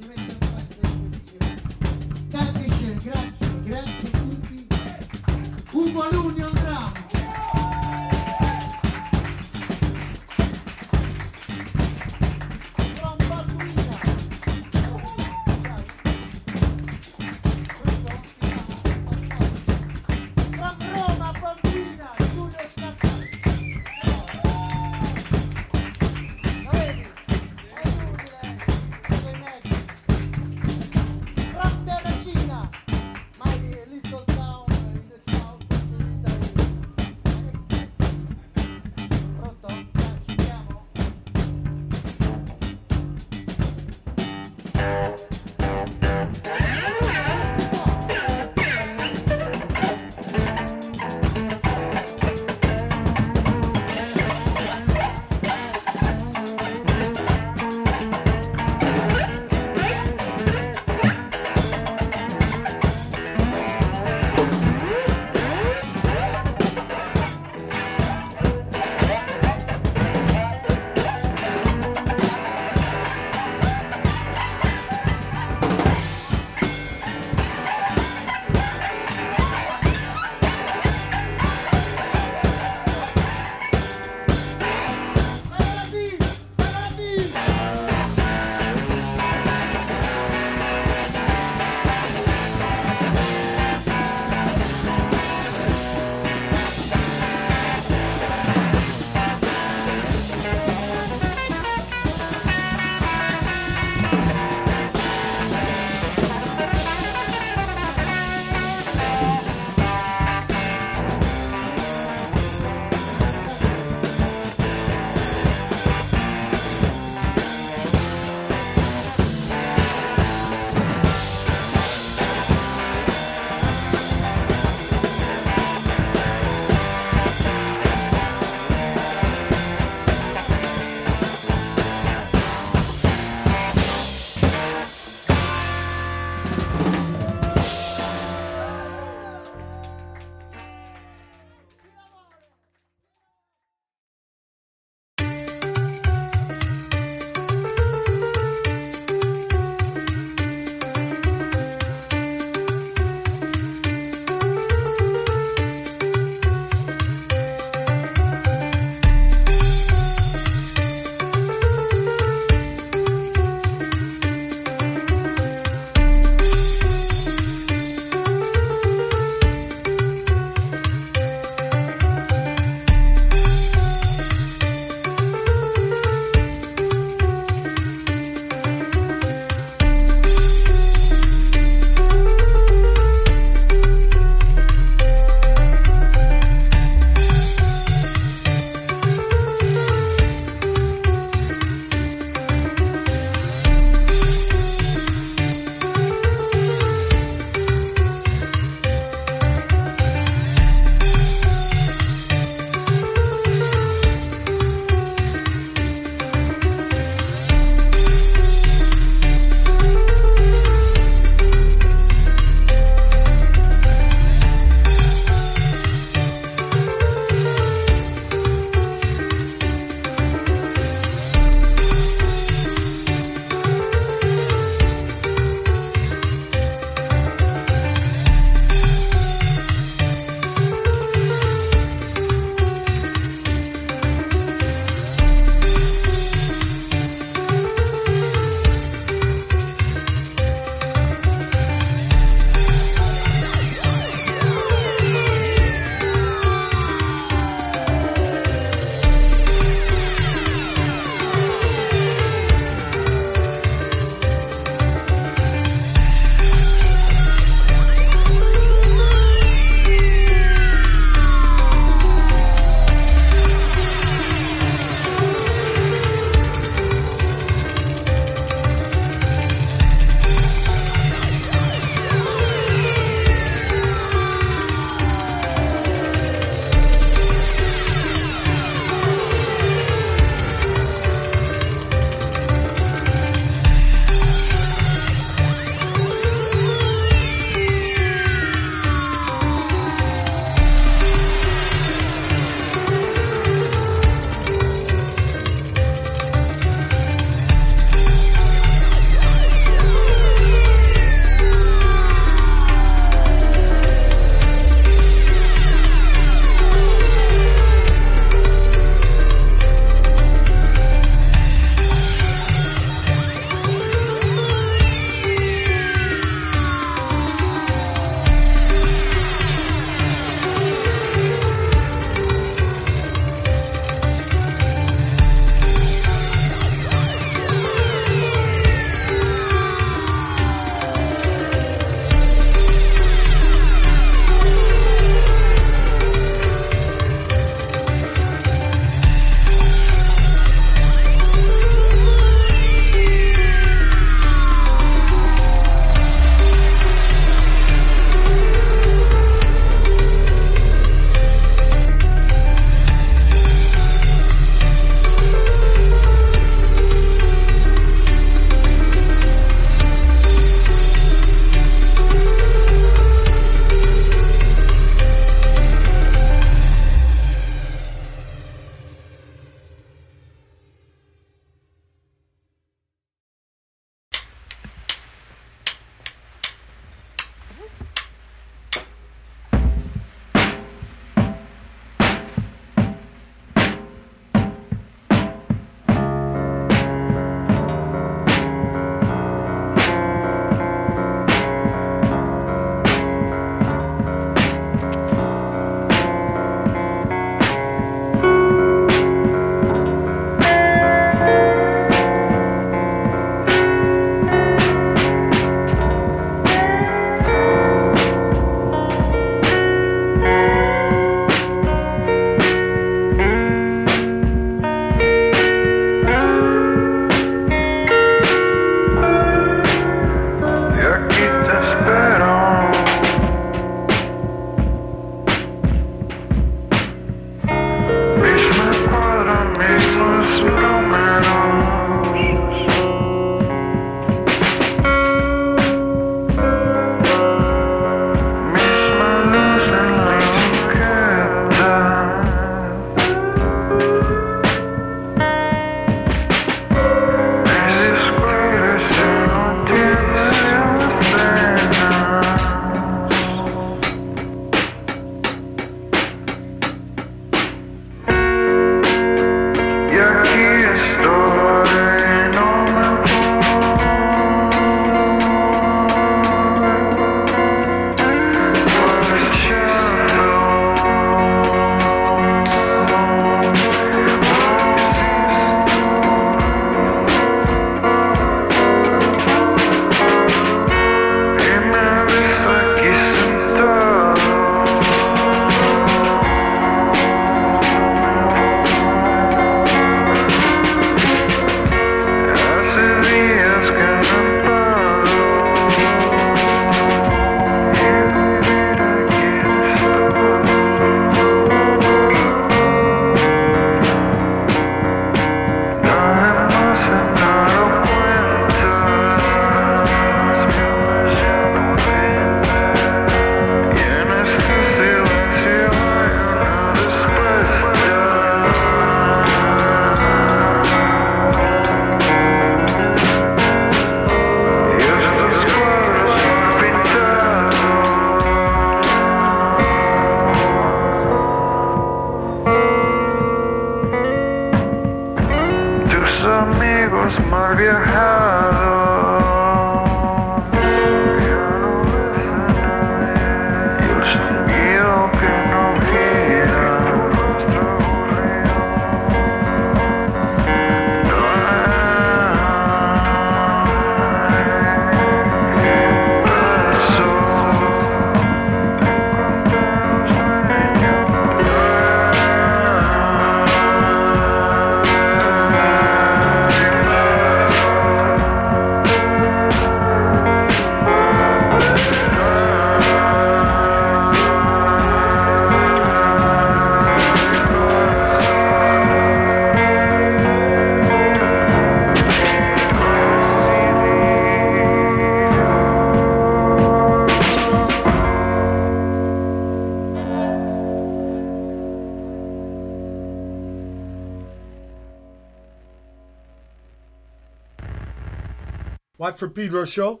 [599.18, 600.00] Watt from Pedro show.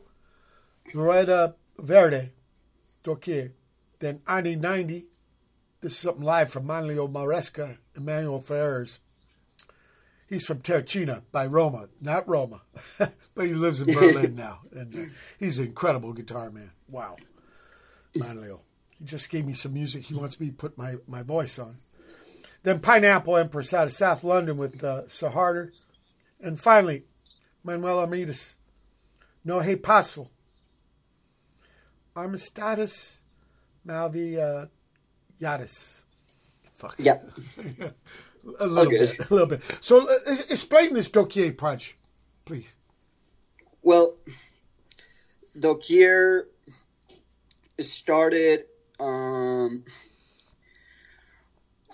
[0.94, 2.30] La Rueda Verde,
[3.02, 3.50] Doquier.
[3.98, 5.06] Then Anni 90.
[5.80, 9.00] This is something live from Manlio Maresca, Emmanuel Ferrers.
[10.28, 12.62] He's from Terracina by Roma, not Roma,
[12.98, 14.58] but he lives in Berlin now.
[14.72, 14.98] And uh,
[15.38, 16.70] he's an incredible guitar man.
[16.88, 17.16] Wow.
[18.16, 18.60] Manlio.
[18.98, 21.74] He just gave me some music he wants me to put my, my voice on.
[22.62, 25.72] Then Pineapple Empress out of South London with uh, Saharder.
[26.40, 27.04] And finally,
[27.64, 28.54] Manuel Armidas.
[29.48, 30.28] No Hay Paso.
[32.14, 33.20] Amistades
[33.86, 34.66] Malvi uh,
[35.40, 36.02] Yadis.
[36.76, 36.96] Fuck.
[36.98, 37.20] Yeah.
[38.60, 38.98] A little Okay.
[38.98, 39.18] bit.
[39.30, 39.62] A little bit.
[39.80, 41.96] So uh, explain this Doquier punch,
[42.44, 42.66] please.
[43.82, 44.16] Well,
[45.58, 46.46] Doquier
[47.80, 48.64] started.
[49.00, 49.82] Um,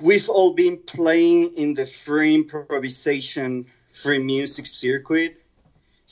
[0.01, 5.41] we've all been playing in the free improvisation, free music circuit.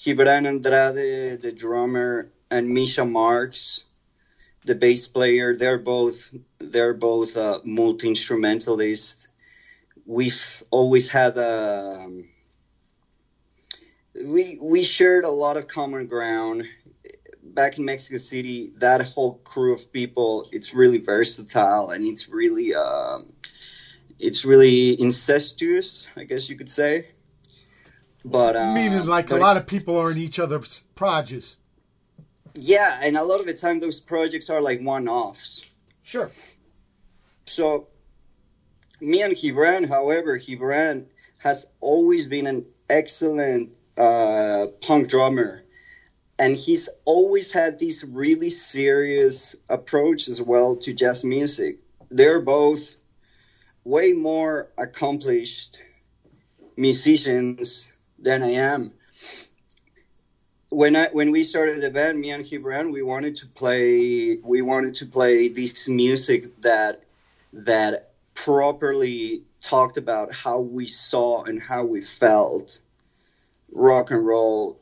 [0.02, 3.84] Gibran Andrade, the drummer, and Misha Marks,
[4.64, 5.54] the bass player.
[5.54, 9.28] They're both they're both uh, multi instrumentalists.
[10.04, 12.10] We've always had a
[14.26, 16.66] we we shared a lot of common ground
[17.40, 18.72] back in Mexico City.
[18.78, 23.32] That whole crew of people, it's really versatile and it's really um,
[24.18, 27.06] it's really incestuous, I guess you could say.
[28.24, 31.56] But uh, Meaning, like a but- lot of people are in each other's projects.
[32.54, 35.64] yeah, and a lot of the time those projects are like one-offs.
[36.02, 36.28] Sure.
[37.46, 37.88] So,
[39.00, 41.06] me and Gibran, however, Gibran
[41.42, 45.62] has always been an excellent uh, punk drummer.
[46.38, 51.78] And he's always had this really serious approach as well to jazz music.
[52.10, 52.96] They're both
[53.84, 55.82] way more accomplished
[56.76, 57.91] musicians
[58.22, 58.92] than I am.
[60.70, 64.62] When I when we started the band, me and Gibran, we wanted to play we
[64.62, 67.02] wanted to play this music that
[67.52, 72.80] that properly talked about how we saw and how we felt
[73.70, 74.80] rock and roll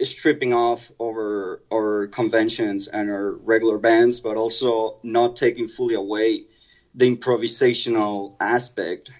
[0.00, 6.44] stripping off over our conventions and our regular bands but also not taking fully away
[6.94, 9.10] the improvisational aspect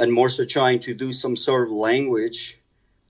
[0.00, 2.58] and more so trying to do some sort of language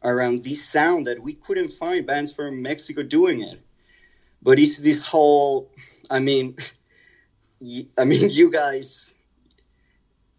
[0.03, 3.61] around this sound that we couldn't find bands from Mexico doing it.
[4.43, 5.71] But it's this whole
[6.11, 6.57] i mean
[7.99, 9.15] I mean, you guys,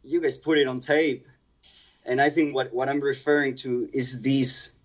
[0.03, 1.27] you guys put it on tape,
[2.03, 4.75] and I think what, what I'm referring to is these,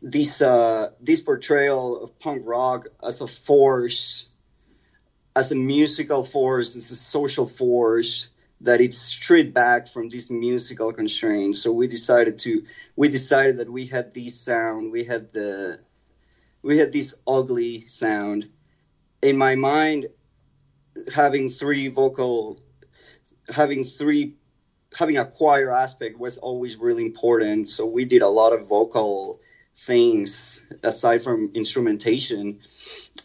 [0.00, 4.28] this uh, this portrayal of punk rock as a force,
[5.34, 8.28] as a musical force, as a social force
[8.62, 11.62] that it's stripped back from these musical constraints.
[11.62, 12.62] So we decided to,
[12.96, 15.78] we decided that we had this sound, we had the,
[16.62, 18.48] we had this ugly sound.
[19.22, 20.06] In my mind,
[21.14, 22.58] having three vocal
[23.48, 24.34] having three
[24.98, 29.40] having a choir aspect was always really important so we did a lot of vocal
[29.74, 32.60] things aside from instrumentation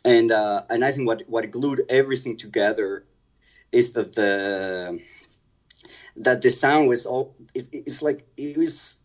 [0.03, 3.05] and uh, and I think what what glued everything together
[3.71, 4.99] is that the
[6.17, 8.99] that the sound was all it, it's like it was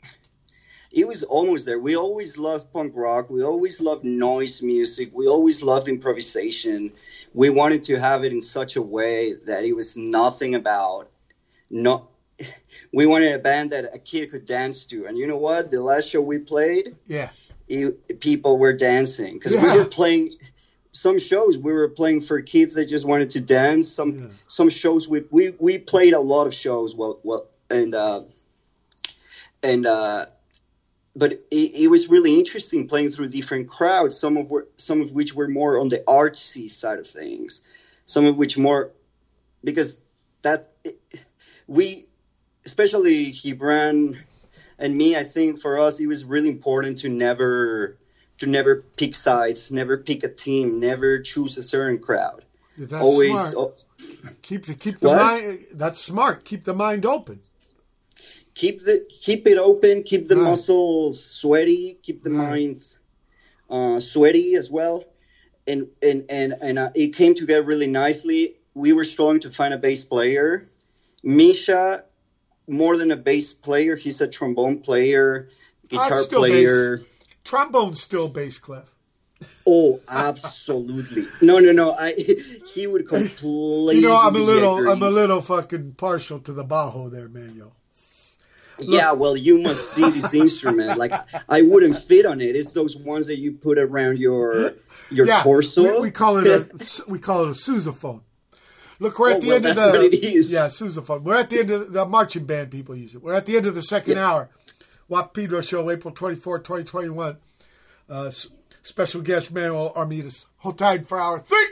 [0.92, 1.78] it was almost there.
[1.78, 3.30] We always loved punk rock.
[3.30, 5.10] We always loved noise music.
[5.14, 6.92] We always loved improvisation.
[7.32, 11.08] We wanted to have it in such a way that it was nothing about
[11.70, 12.08] not.
[12.92, 15.06] We wanted a band that a kid could dance to.
[15.06, 15.70] And you know what?
[15.70, 17.30] The last show we played, Yeah.
[17.68, 19.62] it, people were dancing because Yeah.
[19.62, 20.30] we were playing
[20.92, 24.28] some shows we were playing for kids that just wanted to dance some Yeah.
[24.46, 28.22] some shows we, we we played a lot of shows well well and uh
[29.62, 30.26] and uh
[31.16, 34.16] but it, it was really interesting playing through different crowds.
[34.18, 37.62] Some of were, some of which were more on the artsy side of things,
[38.06, 38.92] some of which more
[39.64, 40.00] because
[40.42, 40.72] that
[41.66, 42.06] we,
[42.64, 44.16] especially Gibran
[44.78, 47.98] and me, I think for us it was really important to never
[48.40, 52.44] to never pick sides, never pick a team, never choose a certain crowd.
[52.76, 53.74] That's Always, smart.
[54.42, 55.16] Keep the keep the What?
[55.18, 55.58] mind.
[55.72, 56.44] That's smart.
[56.44, 57.40] Keep the mind open.
[58.54, 60.44] keep the keep it open, keep the Right.
[60.44, 62.48] muscles sweaty, keep the Right.
[62.50, 62.96] mind
[63.70, 65.04] uh, sweaty as well,
[65.66, 68.56] and and and and uh, it came together really nicely.
[68.74, 70.66] We were struggling to find a bass player.
[71.22, 72.04] Misha,
[72.66, 75.48] more than a bass player, he's a trombone player,
[75.88, 77.00] guitar player.
[77.44, 78.86] Trombone's still bass clef.
[79.66, 81.26] Oh, absolutely!
[81.40, 81.92] No, no, no.
[81.92, 82.12] I
[82.74, 83.96] he would completely.
[83.96, 84.90] You know, I'm a little, agree.
[84.90, 87.72] I'm a little fucking partial to the bajo there, Manuel.
[88.78, 90.98] Yeah, well, you must see this instrument.
[90.98, 91.12] Like,
[91.48, 92.56] I wouldn't fit on it.
[92.56, 94.74] It's those ones that you put around your
[95.10, 95.94] your yeah, torso.
[95.96, 98.20] We, we call it a we call it a sousaphone.
[98.98, 100.52] Look, we're at Oh, the well, end of the what it is.
[100.52, 101.22] yeah sousaphone.
[101.22, 103.22] We're at the end of the marching band people use it.
[103.22, 104.50] We're at the end of the second hour.
[105.10, 107.36] Watt from Pedro Show, April 24, 2021.
[108.08, 108.30] Uh,
[108.84, 110.46] special guest Manuel Armidas.
[110.58, 111.66] Hold tight for hour three.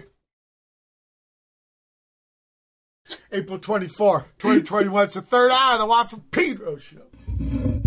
[3.33, 5.05] April 24, 2021.
[5.05, 7.78] It's the third hour of the Watt from Pedro Show.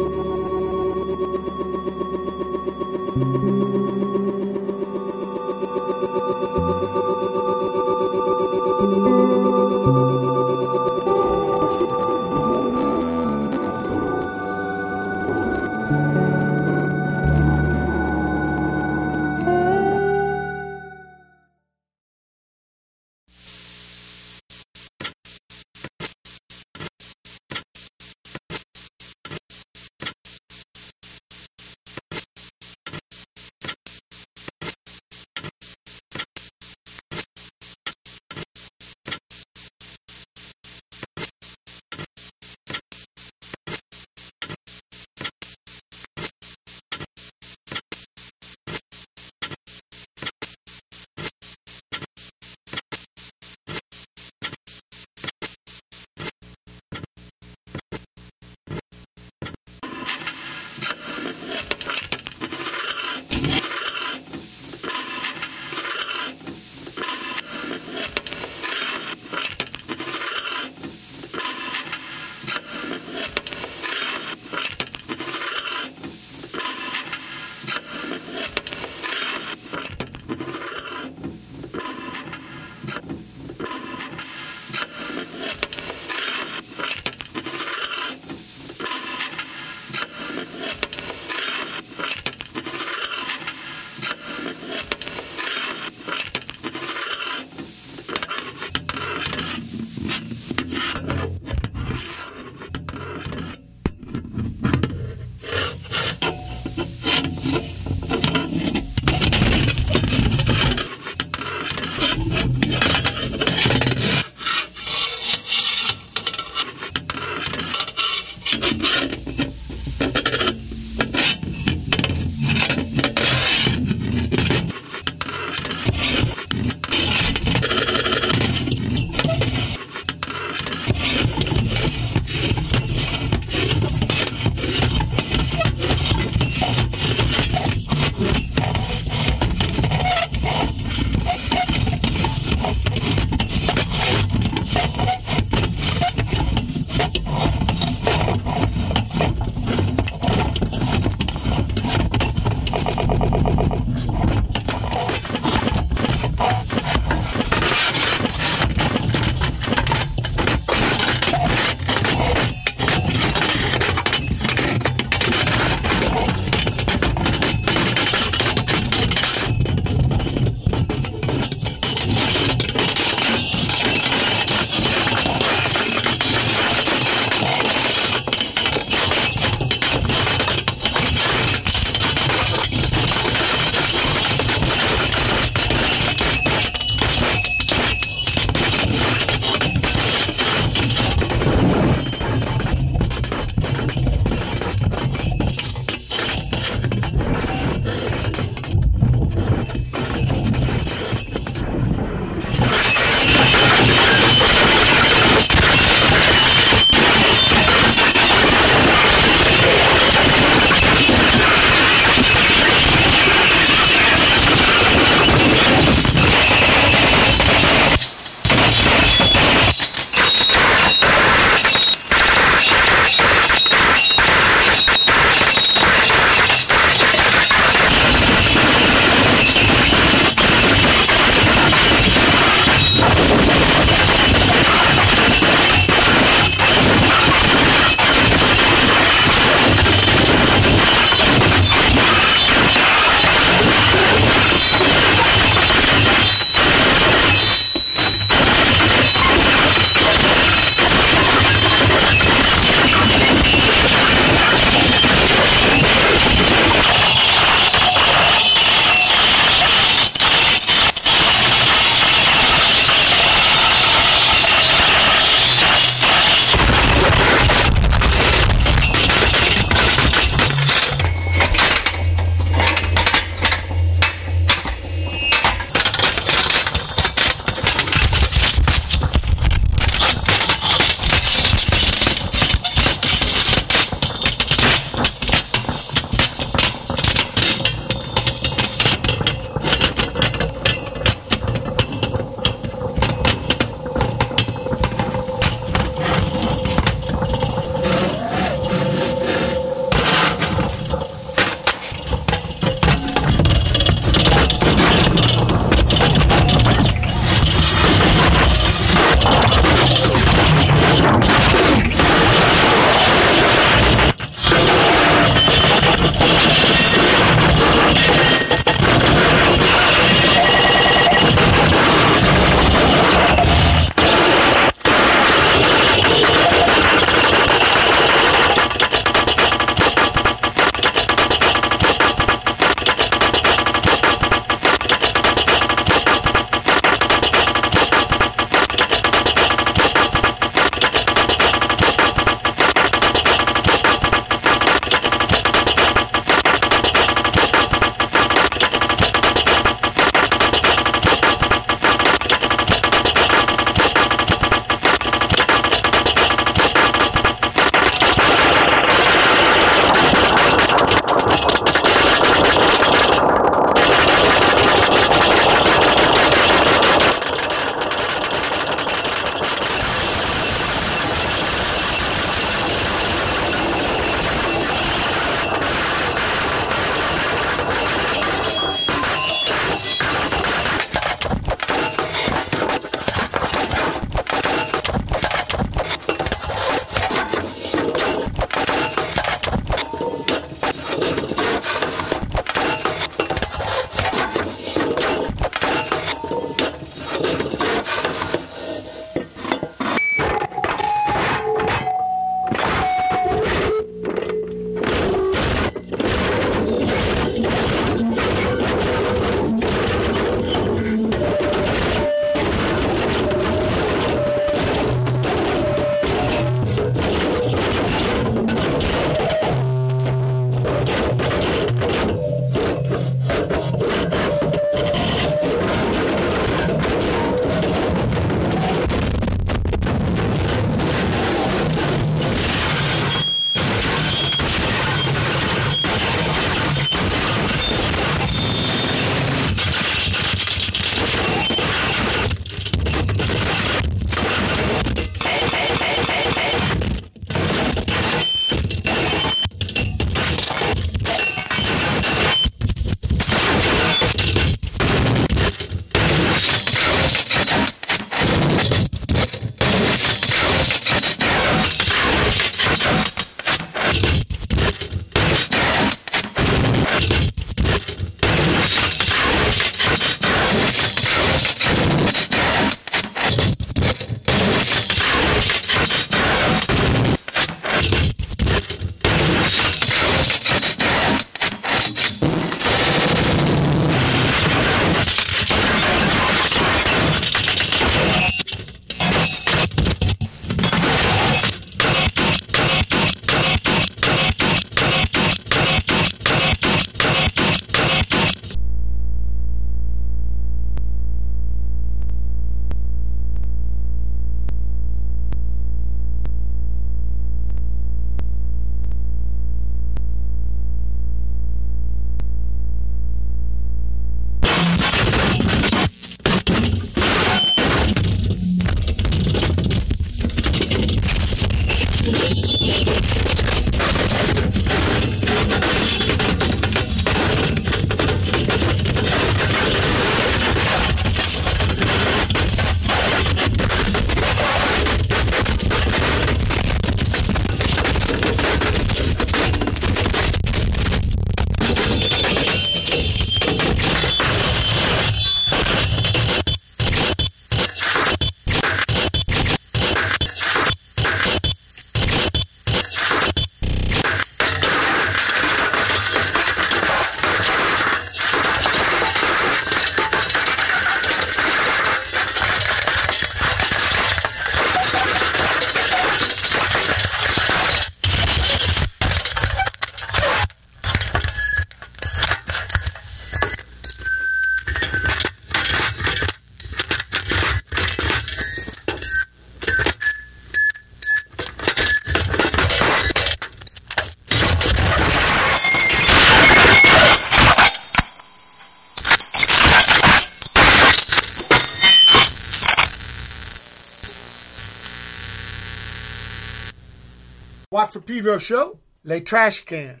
[598.10, 598.76] Pedro show.
[599.04, 600.00] Le Trash Can.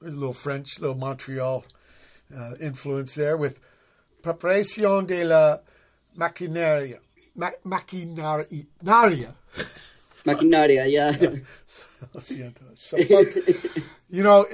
[0.00, 1.66] There's a little French, little Montreal
[2.34, 3.58] uh, influence there with
[4.22, 5.58] Preparation de la
[6.16, 6.98] Maquinaria.
[7.34, 9.34] Ma- maquinaria.
[10.24, 11.12] Maquinaria, yeah.
[12.20, 12.62] Siento.
[12.74, 12.96] So,
[14.08, 14.46] you know,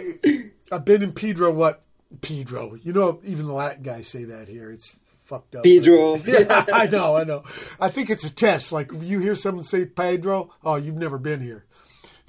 [0.72, 1.52] I've been in Pedro.
[1.52, 1.84] What
[2.20, 2.74] Pedro?
[2.82, 4.72] You know, even the Latin guys say that here.
[4.72, 5.62] It's fucked up.
[5.62, 6.16] Pedro.
[6.24, 7.44] yeah, I know, I know.
[7.78, 8.72] I think it's a test.
[8.72, 11.64] Like if you hear someone say Pedro, oh, you've never been here.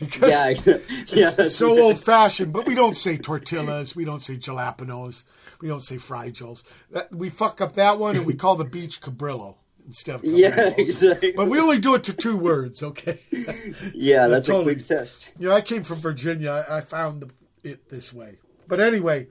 [0.06, 1.32] Because Yeah, yeah.
[1.38, 2.54] it's so old fashioned.
[2.54, 3.96] But we don't say tortillas.
[3.96, 5.24] We don't say jalapenos.
[5.62, 6.64] We don't say frijoles.
[6.92, 10.38] That, we fuck up that one, and we call the beach Cabrillo instead of Cabrillo.
[10.40, 11.32] Yeah, exactly.
[11.34, 13.20] But we only do it to two words, okay?
[13.94, 15.32] Yeah, that's a quick test.
[15.40, 16.66] You know, I came from Virginia.
[16.70, 18.40] I I found the, it this way.
[18.68, 19.28] But anyway,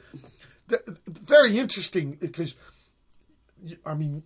[0.68, 2.54] th- very interesting because,
[3.84, 4.22] I mean,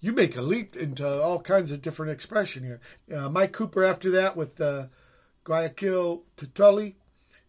[0.00, 2.80] you make a leap into all kinds of different expression here.
[3.14, 4.86] Uh, Mike Cooper after that with uh,
[5.44, 6.96] Guayaquil to Tully,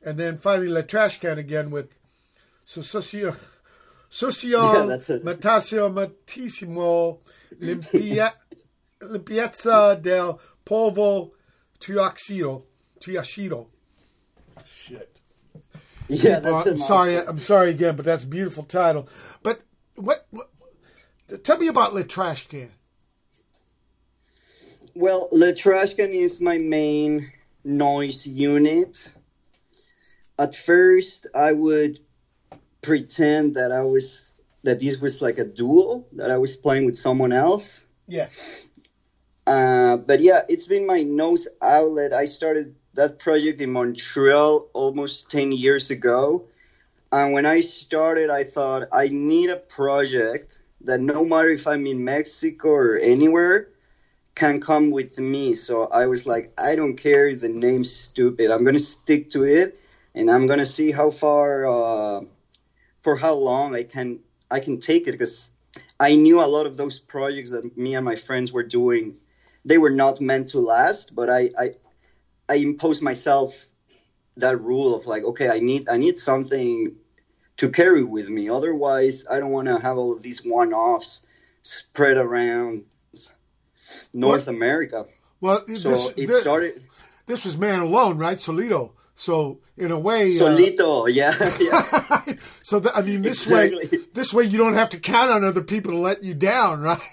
[0.04, 1.96] and then finally Le Trash Can again with
[2.66, 3.36] so Socio
[4.10, 5.10] Socio Yeah, that's.
[5.10, 7.20] Matasio Matissimo
[7.62, 8.34] Limpia,
[9.02, 11.32] Limpiezza del Polvo
[11.80, 12.64] Triaxiro
[13.00, 13.68] Triaxiro.
[14.66, 15.20] Shit.
[16.08, 17.18] Yeah, that's I'm sorry.
[17.18, 19.08] I'm sorry again, but that's a beautiful title.
[19.42, 19.62] But
[19.96, 20.28] what?
[20.30, 20.50] what
[21.44, 22.72] tell me about Le Trash Can.
[24.94, 27.30] Well, the trash can is my main
[27.66, 29.12] noise unit.
[30.38, 32.00] At first, I would
[32.82, 36.98] pretend that I was that this was like a duo that I was playing with
[36.98, 37.86] someone else.
[38.08, 38.30] Yeah.
[39.46, 42.14] Uh, but yeah, it's been my nose outlet.
[42.14, 46.48] I started that project in Montreal almost 10 years ago.
[47.12, 51.86] And when I started, I thought I need a project that no matter if I'm
[51.86, 53.70] in Mexico or anywhere,
[54.36, 55.56] can come with me.
[55.56, 58.52] So I was like, I don't care the name's stupid.
[58.52, 59.80] I'm to stick to it
[60.14, 62.22] and I'm to see how far, uh,
[63.02, 64.20] for how long I can,
[64.52, 65.52] I can take it because
[66.00, 69.18] I knew a lot of those projects that me and my friends were doing
[69.66, 71.72] they were not meant to last but I, I
[72.48, 73.66] i imposed myself
[74.38, 76.96] that rule of like okay i need i need something
[77.58, 81.26] to carry with me otherwise i don't want to have all of these one-offs
[81.64, 82.86] spread around
[84.14, 85.06] north america
[85.42, 86.84] Well, so this, it this, started
[87.28, 88.38] this was Man Alone, right?
[88.38, 88.92] Solito.
[89.16, 93.88] So in a way, uh, solito yeah yeah so that, I mean, this Exactly.
[93.98, 96.82] way, this way you don't have to count on other people to let you down,
[96.82, 97.02] right?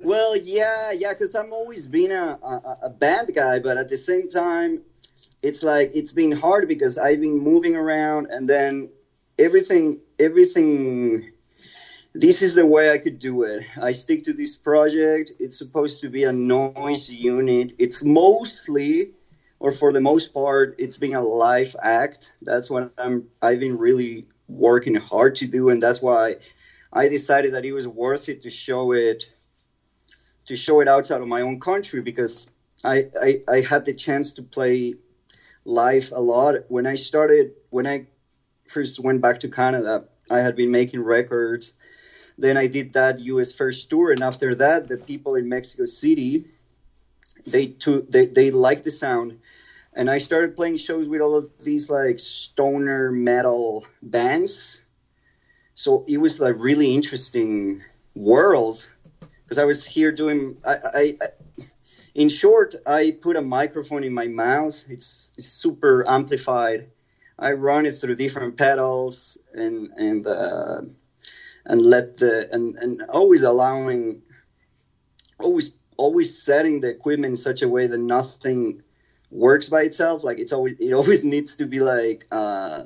[0.00, 3.96] Well, yeah, yeah, because I'm always been a, a, a band guy, but at the
[3.96, 4.82] same time,
[5.42, 8.90] it's like it's been hard because I've been moving around, and then
[9.38, 11.32] everything, everything.
[12.18, 13.66] This is the way I could do it.
[13.76, 15.32] I stick to this project.
[15.38, 17.74] It's supposed to be a noise unit.
[17.78, 19.10] It's mostly,
[19.58, 22.32] or for the most part, it's been a live act.
[22.40, 23.28] That's what I'm.
[23.42, 26.36] I've been really working hard to do, and that's why
[26.90, 29.30] I decided that it was worth it to show it
[30.46, 32.48] to show it outside of my own country because
[32.82, 34.94] I, I, I had the chance to play
[35.66, 36.54] live a lot.
[36.68, 38.06] When I started, when I
[38.68, 41.74] first went back to Canada, I had been making records.
[42.38, 46.46] Then I did that US first tour, and after that, the people in Mexico City,
[47.46, 49.40] they took they, they liked the sound,
[49.94, 54.84] and I started playing shows with all of these like stoner metal bands.
[55.74, 57.82] So it was like really interesting
[58.14, 58.86] world
[59.44, 60.58] because I was here doing.
[60.64, 61.26] I, I, I,
[62.14, 64.84] in short, I put a microphone in my mouth.
[64.88, 66.88] It's, it's super amplified.
[67.38, 70.80] I run it through different pedals and and uh,
[71.66, 74.22] and let the and and always allowing,
[75.38, 78.82] always always setting the equipment in such a way that nothing
[79.30, 80.24] works by itself.
[80.24, 82.84] Like it's always it always needs to be like uh,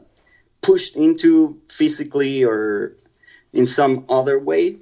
[0.62, 2.96] pushed into physically or
[3.52, 4.78] in some other way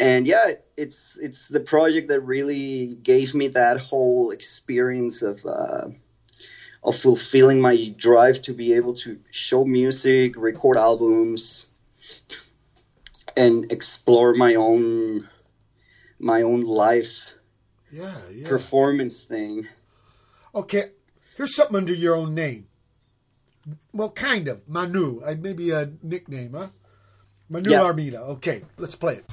[0.00, 5.88] and yeah it's it's the project that really gave me that whole experience of uh,
[6.82, 11.68] of fulfilling my drive to be able to show music record albums
[13.38, 15.28] and explore my own
[16.18, 17.34] my own life
[17.90, 18.48] Yeah, yeah.
[18.48, 19.66] performance thing
[20.54, 20.90] Okay,
[21.36, 22.66] here's something under your own name.
[23.92, 24.66] Well, kind of.
[24.66, 25.20] Manu.
[25.20, 26.68] Uh, maybe a nickname, huh?
[27.48, 27.82] Manu Yeah.
[27.82, 28.18] Armida.
[28.36, 29.26] Okay, let's play it.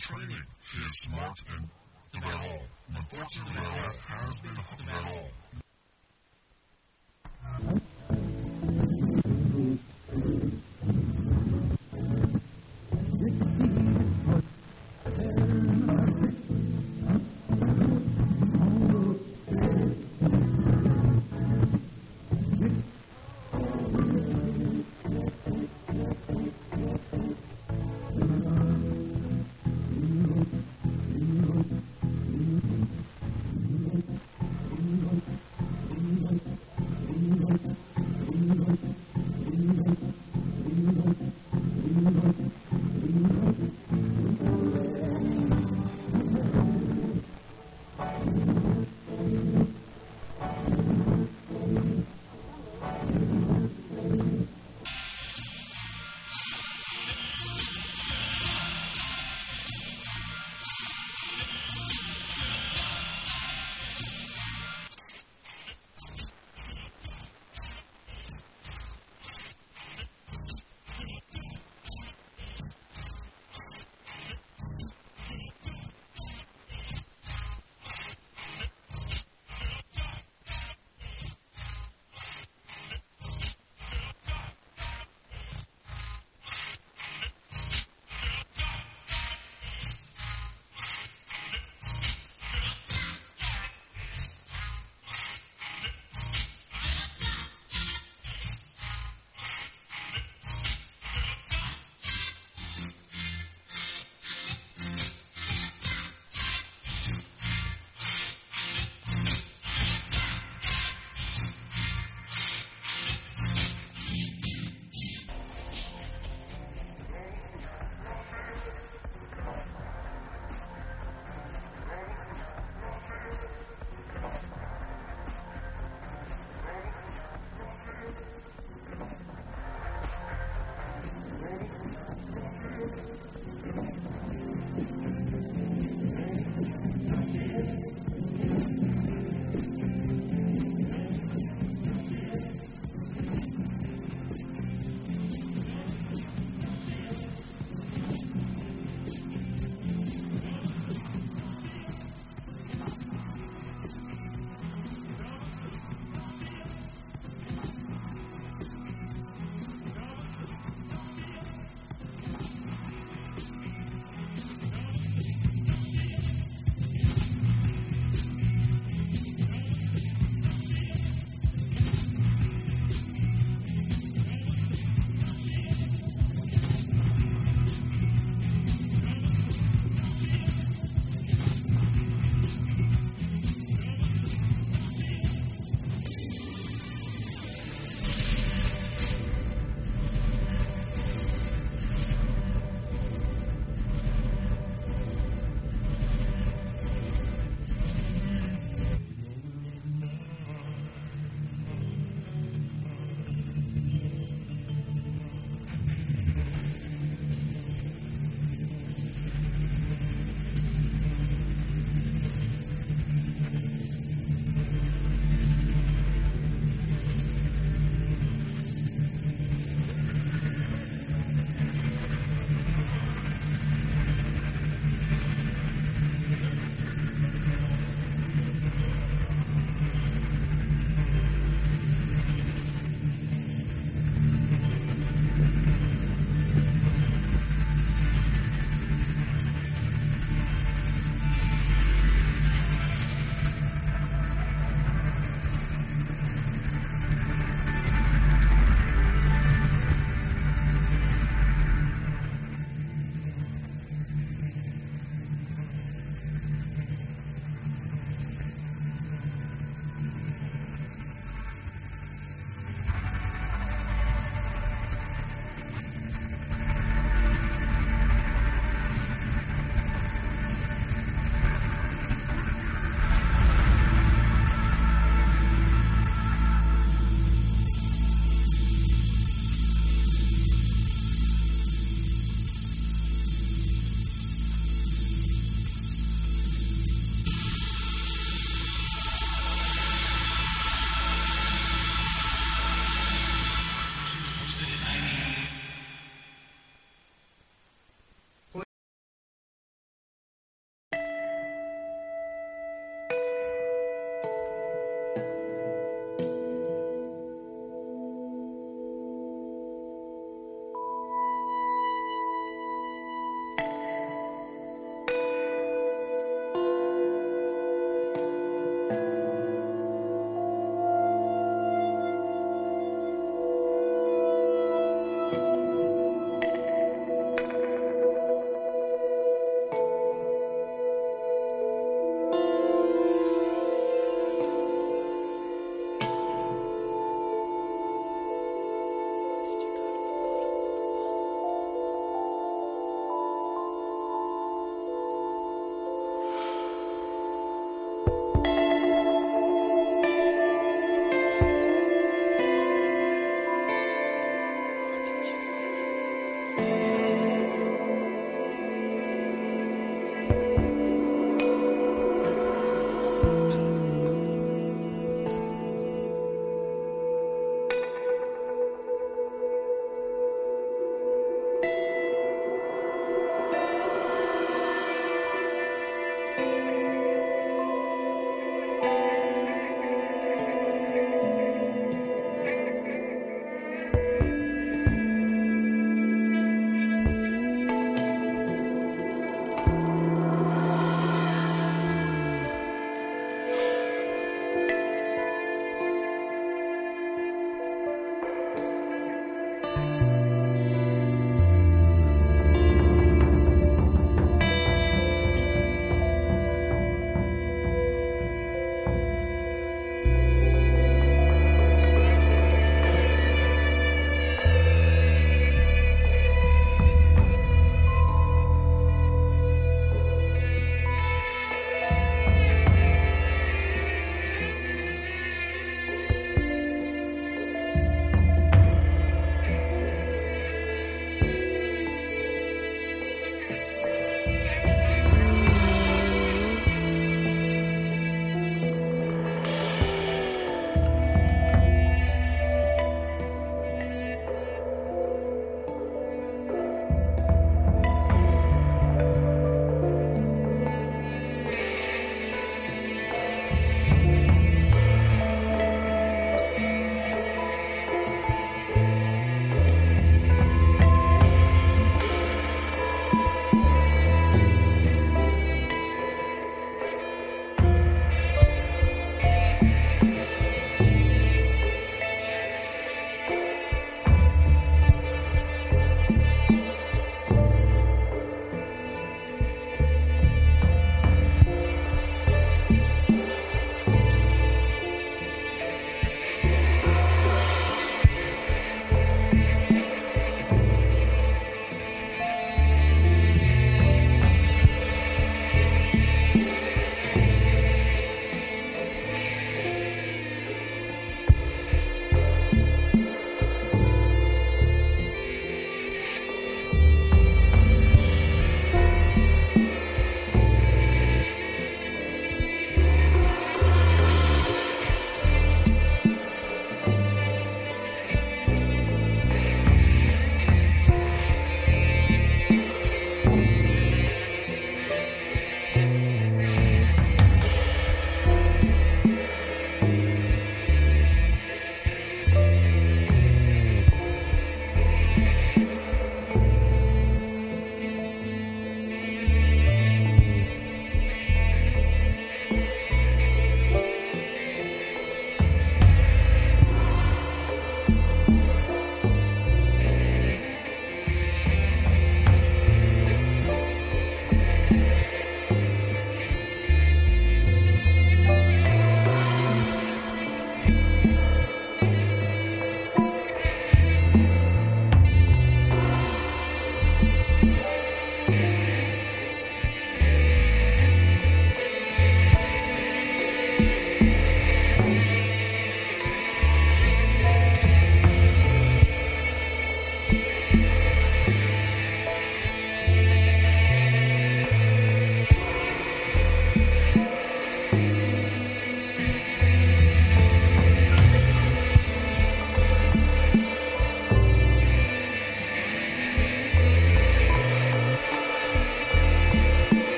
[0.00, 0.44] Training.
[0.64, 1.68] She is smart and
[2.12, 2.60] through.
[2.96, 5.39] Unfortunately, that has been through.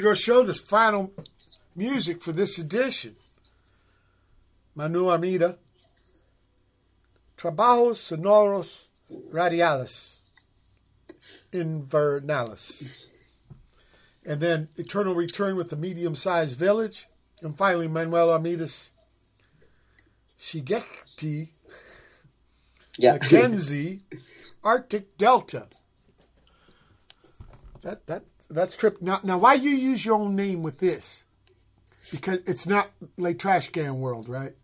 [0.00, 1.12] For Pedro Show, this final
[1.76, 3.16] music for this edition.
[4.74, 5.58] Manu Armida,
[7.36, 8.86] Trabajos Sonoros
[9.30, 10.20] Radiales
[11.52, 13.04] Invernales.
[14.24, 17.06] And then Eternal Return with the Medium Sized Village.
[17.42, 18.92] And finally, Manuel Armidas
[20.40, 21.48] Tsiigehtchi
[22.96, 23.12] Yeah.
[23.12, 24.00] Mackenzie
[24.64, 25.66] Arctic Delta.
[27.82, 29.00] That that that's trip.
[29.00, 31.24] Now now why you use your own name with this?
[32.10, 34.54] Because it's not like Trash Can World, right?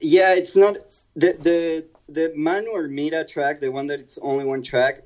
[0.00, 0.76] Yeah, it's not
[1.16, 5.00] the the the Manu Armida track, the one that it's only one track.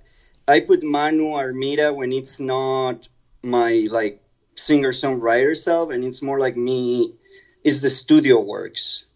[0.49, 3.09] I put Manu Armida when it's not
[3.43, 4.23] my like
[4.57, 7.15] singer songwriter self, and it's more like me.
[7.65, 9.07] Is the studio works,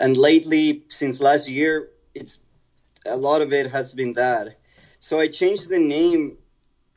[0.00, 2.38] and lately since last year, it's
[3.06, 4.56] a lot of it has been that.
[5.00, 6.38] So I changed the name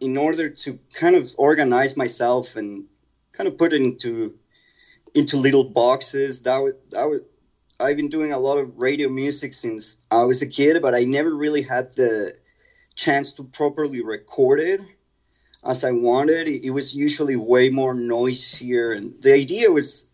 [0.01, 2.85] in order to kind of organize myself and
[3.31, 4.35] kind of put it into
[5.13, 6.41] into little boxes.
[6.41, 7.21] That was that was
[7.79, 11.03] I've been doing a lot of radio music since I was a kid, but I
[11.03, 12.35] never really had the
[12.95, 14.81] chance to properly record it
[15.63, 16.47] as I wanted.
[16.47, 20.05] It, was usually way more noisier, and the idea was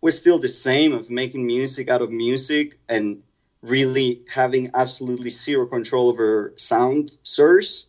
[0.00, 3.22] was still the same of making music out of music and
[3.62, 7.85] really having absolutely zero control over sound source.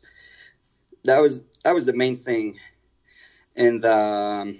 [1.08, 2.58] That was that was the main thing,
[3.56, 4.58] and um,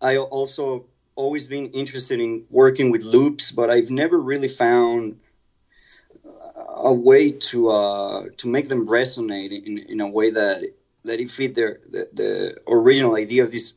[0.00, 5.18] I also always been interested in working with loops, but I've never really found
[6.82, 11.30] a way to uh, to make them resonate in, in a way that that it
[11.30, 13.74] fit their the, the original idea of this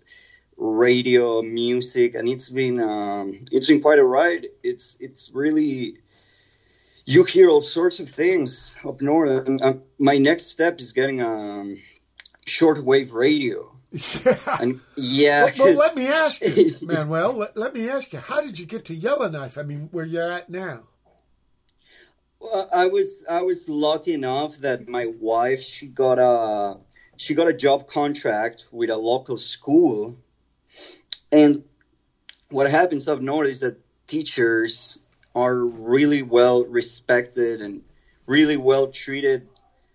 [0.57, 4.47] radio music, and it's been um, it's been quite a ride.
[4.63, 5.99] It's it's really
[7.05, 9.47] you hear all sorts of things up north.
[9.47, 11.77] And, uh, my next step is getting a um,
[12.45, 13.71] shortwave radio.
[14.25, 14.37] Yeah.
[14.59, 17.33] And yeah, Well, let me ask you, Manuel.
[17.33, 19.57] Let, let me ask you, how did you get to Yellowknife?
[19.57, 20.83] I mean, where you're at now?
[22.41, 26.77] Well, I was I was lucky enough that my wife she got a
[27.17, 30.17] she got a job contract with a local school,
[31.31, 31.63] and
[32.49, 35.01] what happens up north is that teachers
[35.35, 37.83] are really well respected and
[38.25, 39.47] really well treated.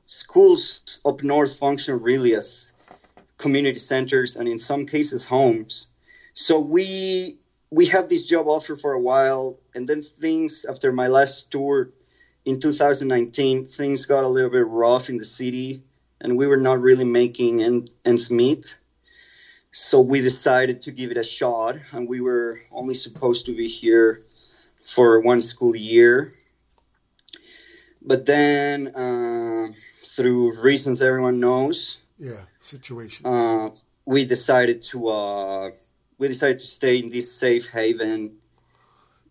[0.06, 2.72] Schools up north function really as
[3.38, 5.86] community centers and in some cases homes.
[6.34, 7.38] So we
[7.70, 11.90] we had this job offer for a while, and then things after my last tour
[12.44, 15.82] in 2019, things got a little bit rough in the city,
[16.20, 18.78] and we were not really making ends meet.
[19.72, 23.68] So we decided to give it a shot, and we were only supposed to be
[23.68, 24.24] here
[24.94, 26.34] for one school year.
[28.02, 29.68] But then, uh,
[30.04, 33.26] through reasons everyone knows, Yeah, situation.
[33.26, 33.70] uh,
[34.04, 35.70] we decided to uh,
[36.18, 38.38] we decided to stay in this safe haven.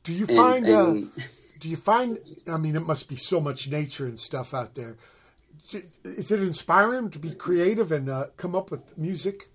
[0.03, 0.65] Do you and- find?
[0.65, 1.21] and- uh,
[1.59, 2.19] do you find?
[2.47, 4.95] I mean, it must be so much nature and stuff out there.
[6.05, 9.49] Is it inspiring to be creative and uh, come up with music?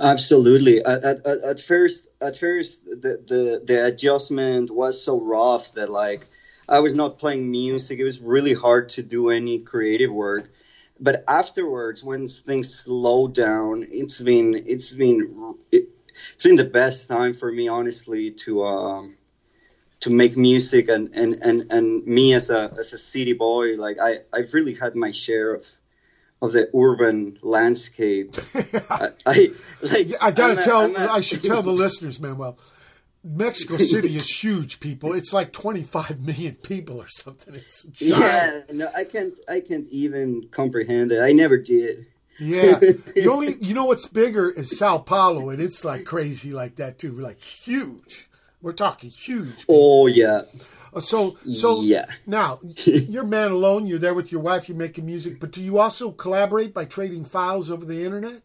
[0.00, 0.84] Absolutely.
[0.84, 6.26] At, at, at first, at first, the, the the adjustment was so rough that like
[6.68, 7.98] I was not playing music.
[7.98, 10.50] It was really hard to do any creative work.
[11.00, 15.88] But afterwards, when things slowed down, it's been it's been it,
[16.34, 19.16] it's been the best time for me, honestly, to um
[20.00, 23.98] to make music and and and and me as a as a city boy, like
[24.00, 25.66] I I've really had my share of
[26.42, 28.36] of the urban landscape.
[28.90, 29.48] I, I
[29.82, 30.80] like I gotta I'm tell.
[30.82, 32.58] I'm a- I should tell the listeners, Manuel.
[33.24, 35.12] Mexico City is huge, people.
[35.12, 37.54] It's like 25 million people or something.
[37.56, 38.66] It's giant.
[38.68, 39.34] Yeah, no, I can't.
[39.48, 41.20] I can't even comprehend it.
[41.20, 42.06] I never did.
[42.38, 42.78] Yeah.
[43.16, 46.98] The only you know what's bigger is Sao Paulo, and it's like crazy like that
[46.98, 47.12] too.
[47.12, 48.25] Like huge.
[48.62, 49.64] We're talking huge.
[49.68, 50.42] Oh yeah,
[50.94, 52.04] Uh, So so Yeah.
[52.26, 52.58] now
[53.08, 53.86] you're man alone.
[53.86, 54.68] You're there with your wife.
[54.68, 58.42] You're making music, but do you also collaborate by trading files over the internet?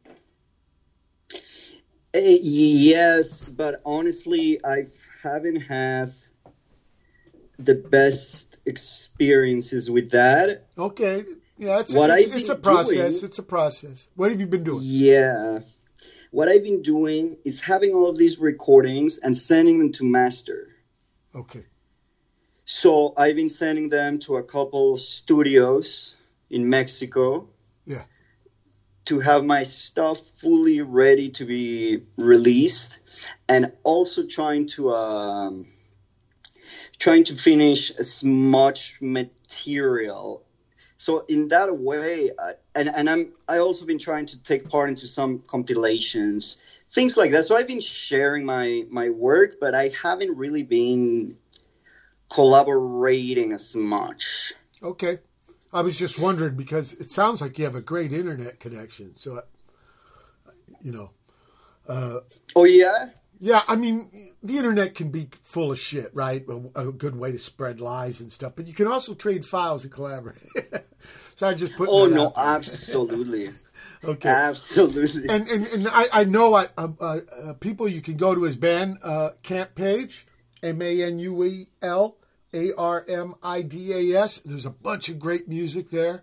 [2.14, 4.88] Eh, yes, but honestly, I
[5.24, 6.10] haven't had
[7.58, 10.66] the best experiences with that.
[10.78, 11.24] Okay.
[11.58, 12.96] Yeah, it's What it's, I've it's a process.
[13.16, 14.08] doing- It's a process.
[14.16, 14.80] What have you been doing?
[14.82, 15.60] Yeah.
[16.32, 20.70] What I've been doing is having all of these recordings and sending them to master.
[21.36, 21.66] Okay.
[22.66, 26.18] So I've been sending them to a couple studios
[26.50, 27.50] in Mexico.
[27.86, 28.04] Yeah.
[29.06, 35.66] To have my stuff fully ready to be released, and also trying to um,
[36.98, 40.46] trying to finish as much material
[41.02, 44.88] so in that way, I, and and I'm I also been trying to take part
[44.88, 47.46] into some compilations, things like that.
[47.46, 51.40] So I've been sharing my my work, but I haven't really been
[52.30, 54.54] collaborating as much.
[54.84, 55.18] Okay.
[55.74, 59.16] I was just wondering because it sounds like you have a great internet connection.
[59.16, 59.42] So, uh,
[60.82, 61.10] you know,
[61.88, 62.20] uh,
[62.56, 63.08] Oh yeah,
[63.40, 66.46] yeah, I mean, the internet can be full of shit, right?
[66.48, 69.84] A, a good way to spread lies and stuff, but you can also trade files
[69.84, 70.38] and collaborate.
[71.42, 71.90] so I just put.
[71.92, 73.50] oh no, absolutely,
[74.04, 74.30] Okay.
[74.30, 75.28] absolutely.
[75.28, 78.44] and and, and I, I know I, uh, uh, uh, people you can go to
[78.44, 80.28] his band uh, camp page
[80.62, 82.18] M A N U E L
[82.54, 84.38] A R M I D A S.
[84.46, 86.22] There's a bunch of great music there,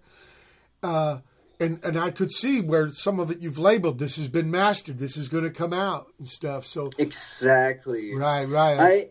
[0.84, 1.18] uh,
[1.58, 3.98] and and I could see where some of it you've labeled.
[3.98, 5.00] This has been mastered.
[5.00, 6.64] This is going to come out and stuff.
[6.64, 8.14] So exactly.
[8.14, 8.78] right, right.
[8.78, 9.02] I,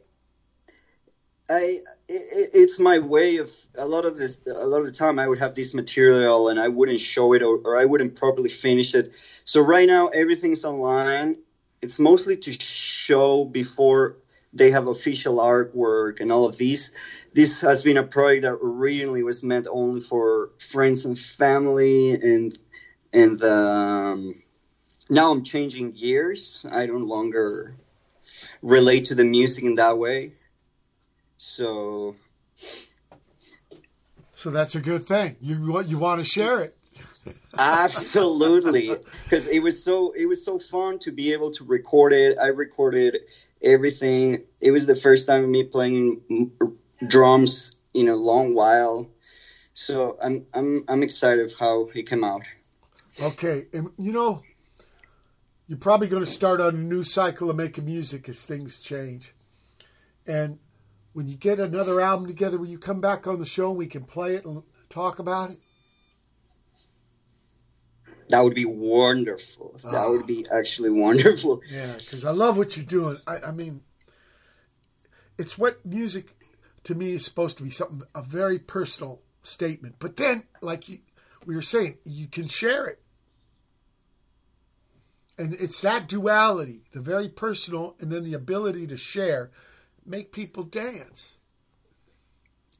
[1.50, 1.77] I,
[2.10, 4.40] it, it's my way of a lot of this.
[4.48, 7.44] A lot of the time, I would have this material and I wouldn't show it
[7.44, 9.14] or, or I wouldn't properly finish it.
[9.44, 11.38] So right now, everything's online.
[11.82, 14.18] It's mostly to show before
[14.53, 16.95] they have official artwork and all of these.
[17.34, 22.58] This has been a project that originally was meant only for friends and family, and
[23.14, 24.42] and um,
[25.10, 26.66] now I'm changing gears.
[26.69, 27.76] I no longer
[28.61, 30.34] relate to the music in that way.
[31.38, 32.16] So
[34.35, 35.35] so that's a good thing.
[35.41, 36.77] You want you want to share it.
[37.57, 38.91] absolutely,
[39.24, 42.38] because it was so it was so fun to be able to record it.
[42.38, 43.17] I recorded
[43.64, 44.43] everything.
[44.61, 46.51] It was the first time of me playing
[47.06, 49.09] drums in a long while.
[49.74, 52.43] So I'm I'm I'm excited of how it came out.
[53.24, 54.43] Okay, and you know,
[55.67, 59.33] you're probably going to start on a new cycle of making music as things change.
[60.27, 60.59] And
[61.18, 63.88] when you get another album together, will you come back on the show and we
[63.88, 65.58] can play it and talk about it?
[68.30, 69.72] That would be wonderful.
[69.82, 70.10] That Ah.
[70.12, 71.62] would be actually wonderful.
[71.68, 73.18] Yeah, because I love what you're doing.
[73.26, 73.82] I, I mean,
[75.40, 76.36] it's what music
[76.84, 79.96] to me is supposed to be something a very personal statement.
[79.98, 81.00] But then, like you,
[81.48, 83.02] we were saying, you can share it.
[85.36, 89.50] And it's that duality, the very personal and then the ability to share,
[90.08, 91.34] make people dance.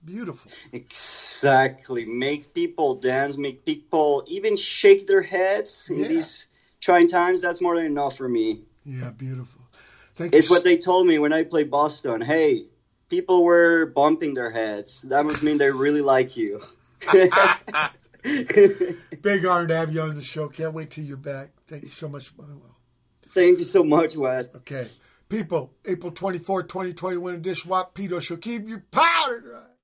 [0.04, 0.50] Beautiful.
[0.72, 2.06] Exactly.
[2.06, 6.08] Make people dance, make people even shake their heads in Yeah.
[6.08, 6.48] these
[6.80, 7.42] trying times.
[7.42, 8.64] That's more than enough for me.
[8.86, 9.62] Yeah, beautiful.
[10.16, 10.56] Thank It's you.
[10.56, 12.22] what they told me when I played Boston.
[12.22, 12.68] Hey,
[13.10, 15.02] people were bumping their heads.
[15.04, 16.62] That must mean they really like you.
[19.22, 20.48] Big honor to have you on the show.
[20.48, 21.50] Can't wait till you're back.
[21.68, 22.76] Thank you so much, Manuel.
[23.30, 24.48] Thank you so much, Wes.
[24.56, 24.86] Okay.
[25.30, 28.38] People, April 24, 2021 edition, Watt Pedro Show.
[28.38, 29.77] Keep your powder dry.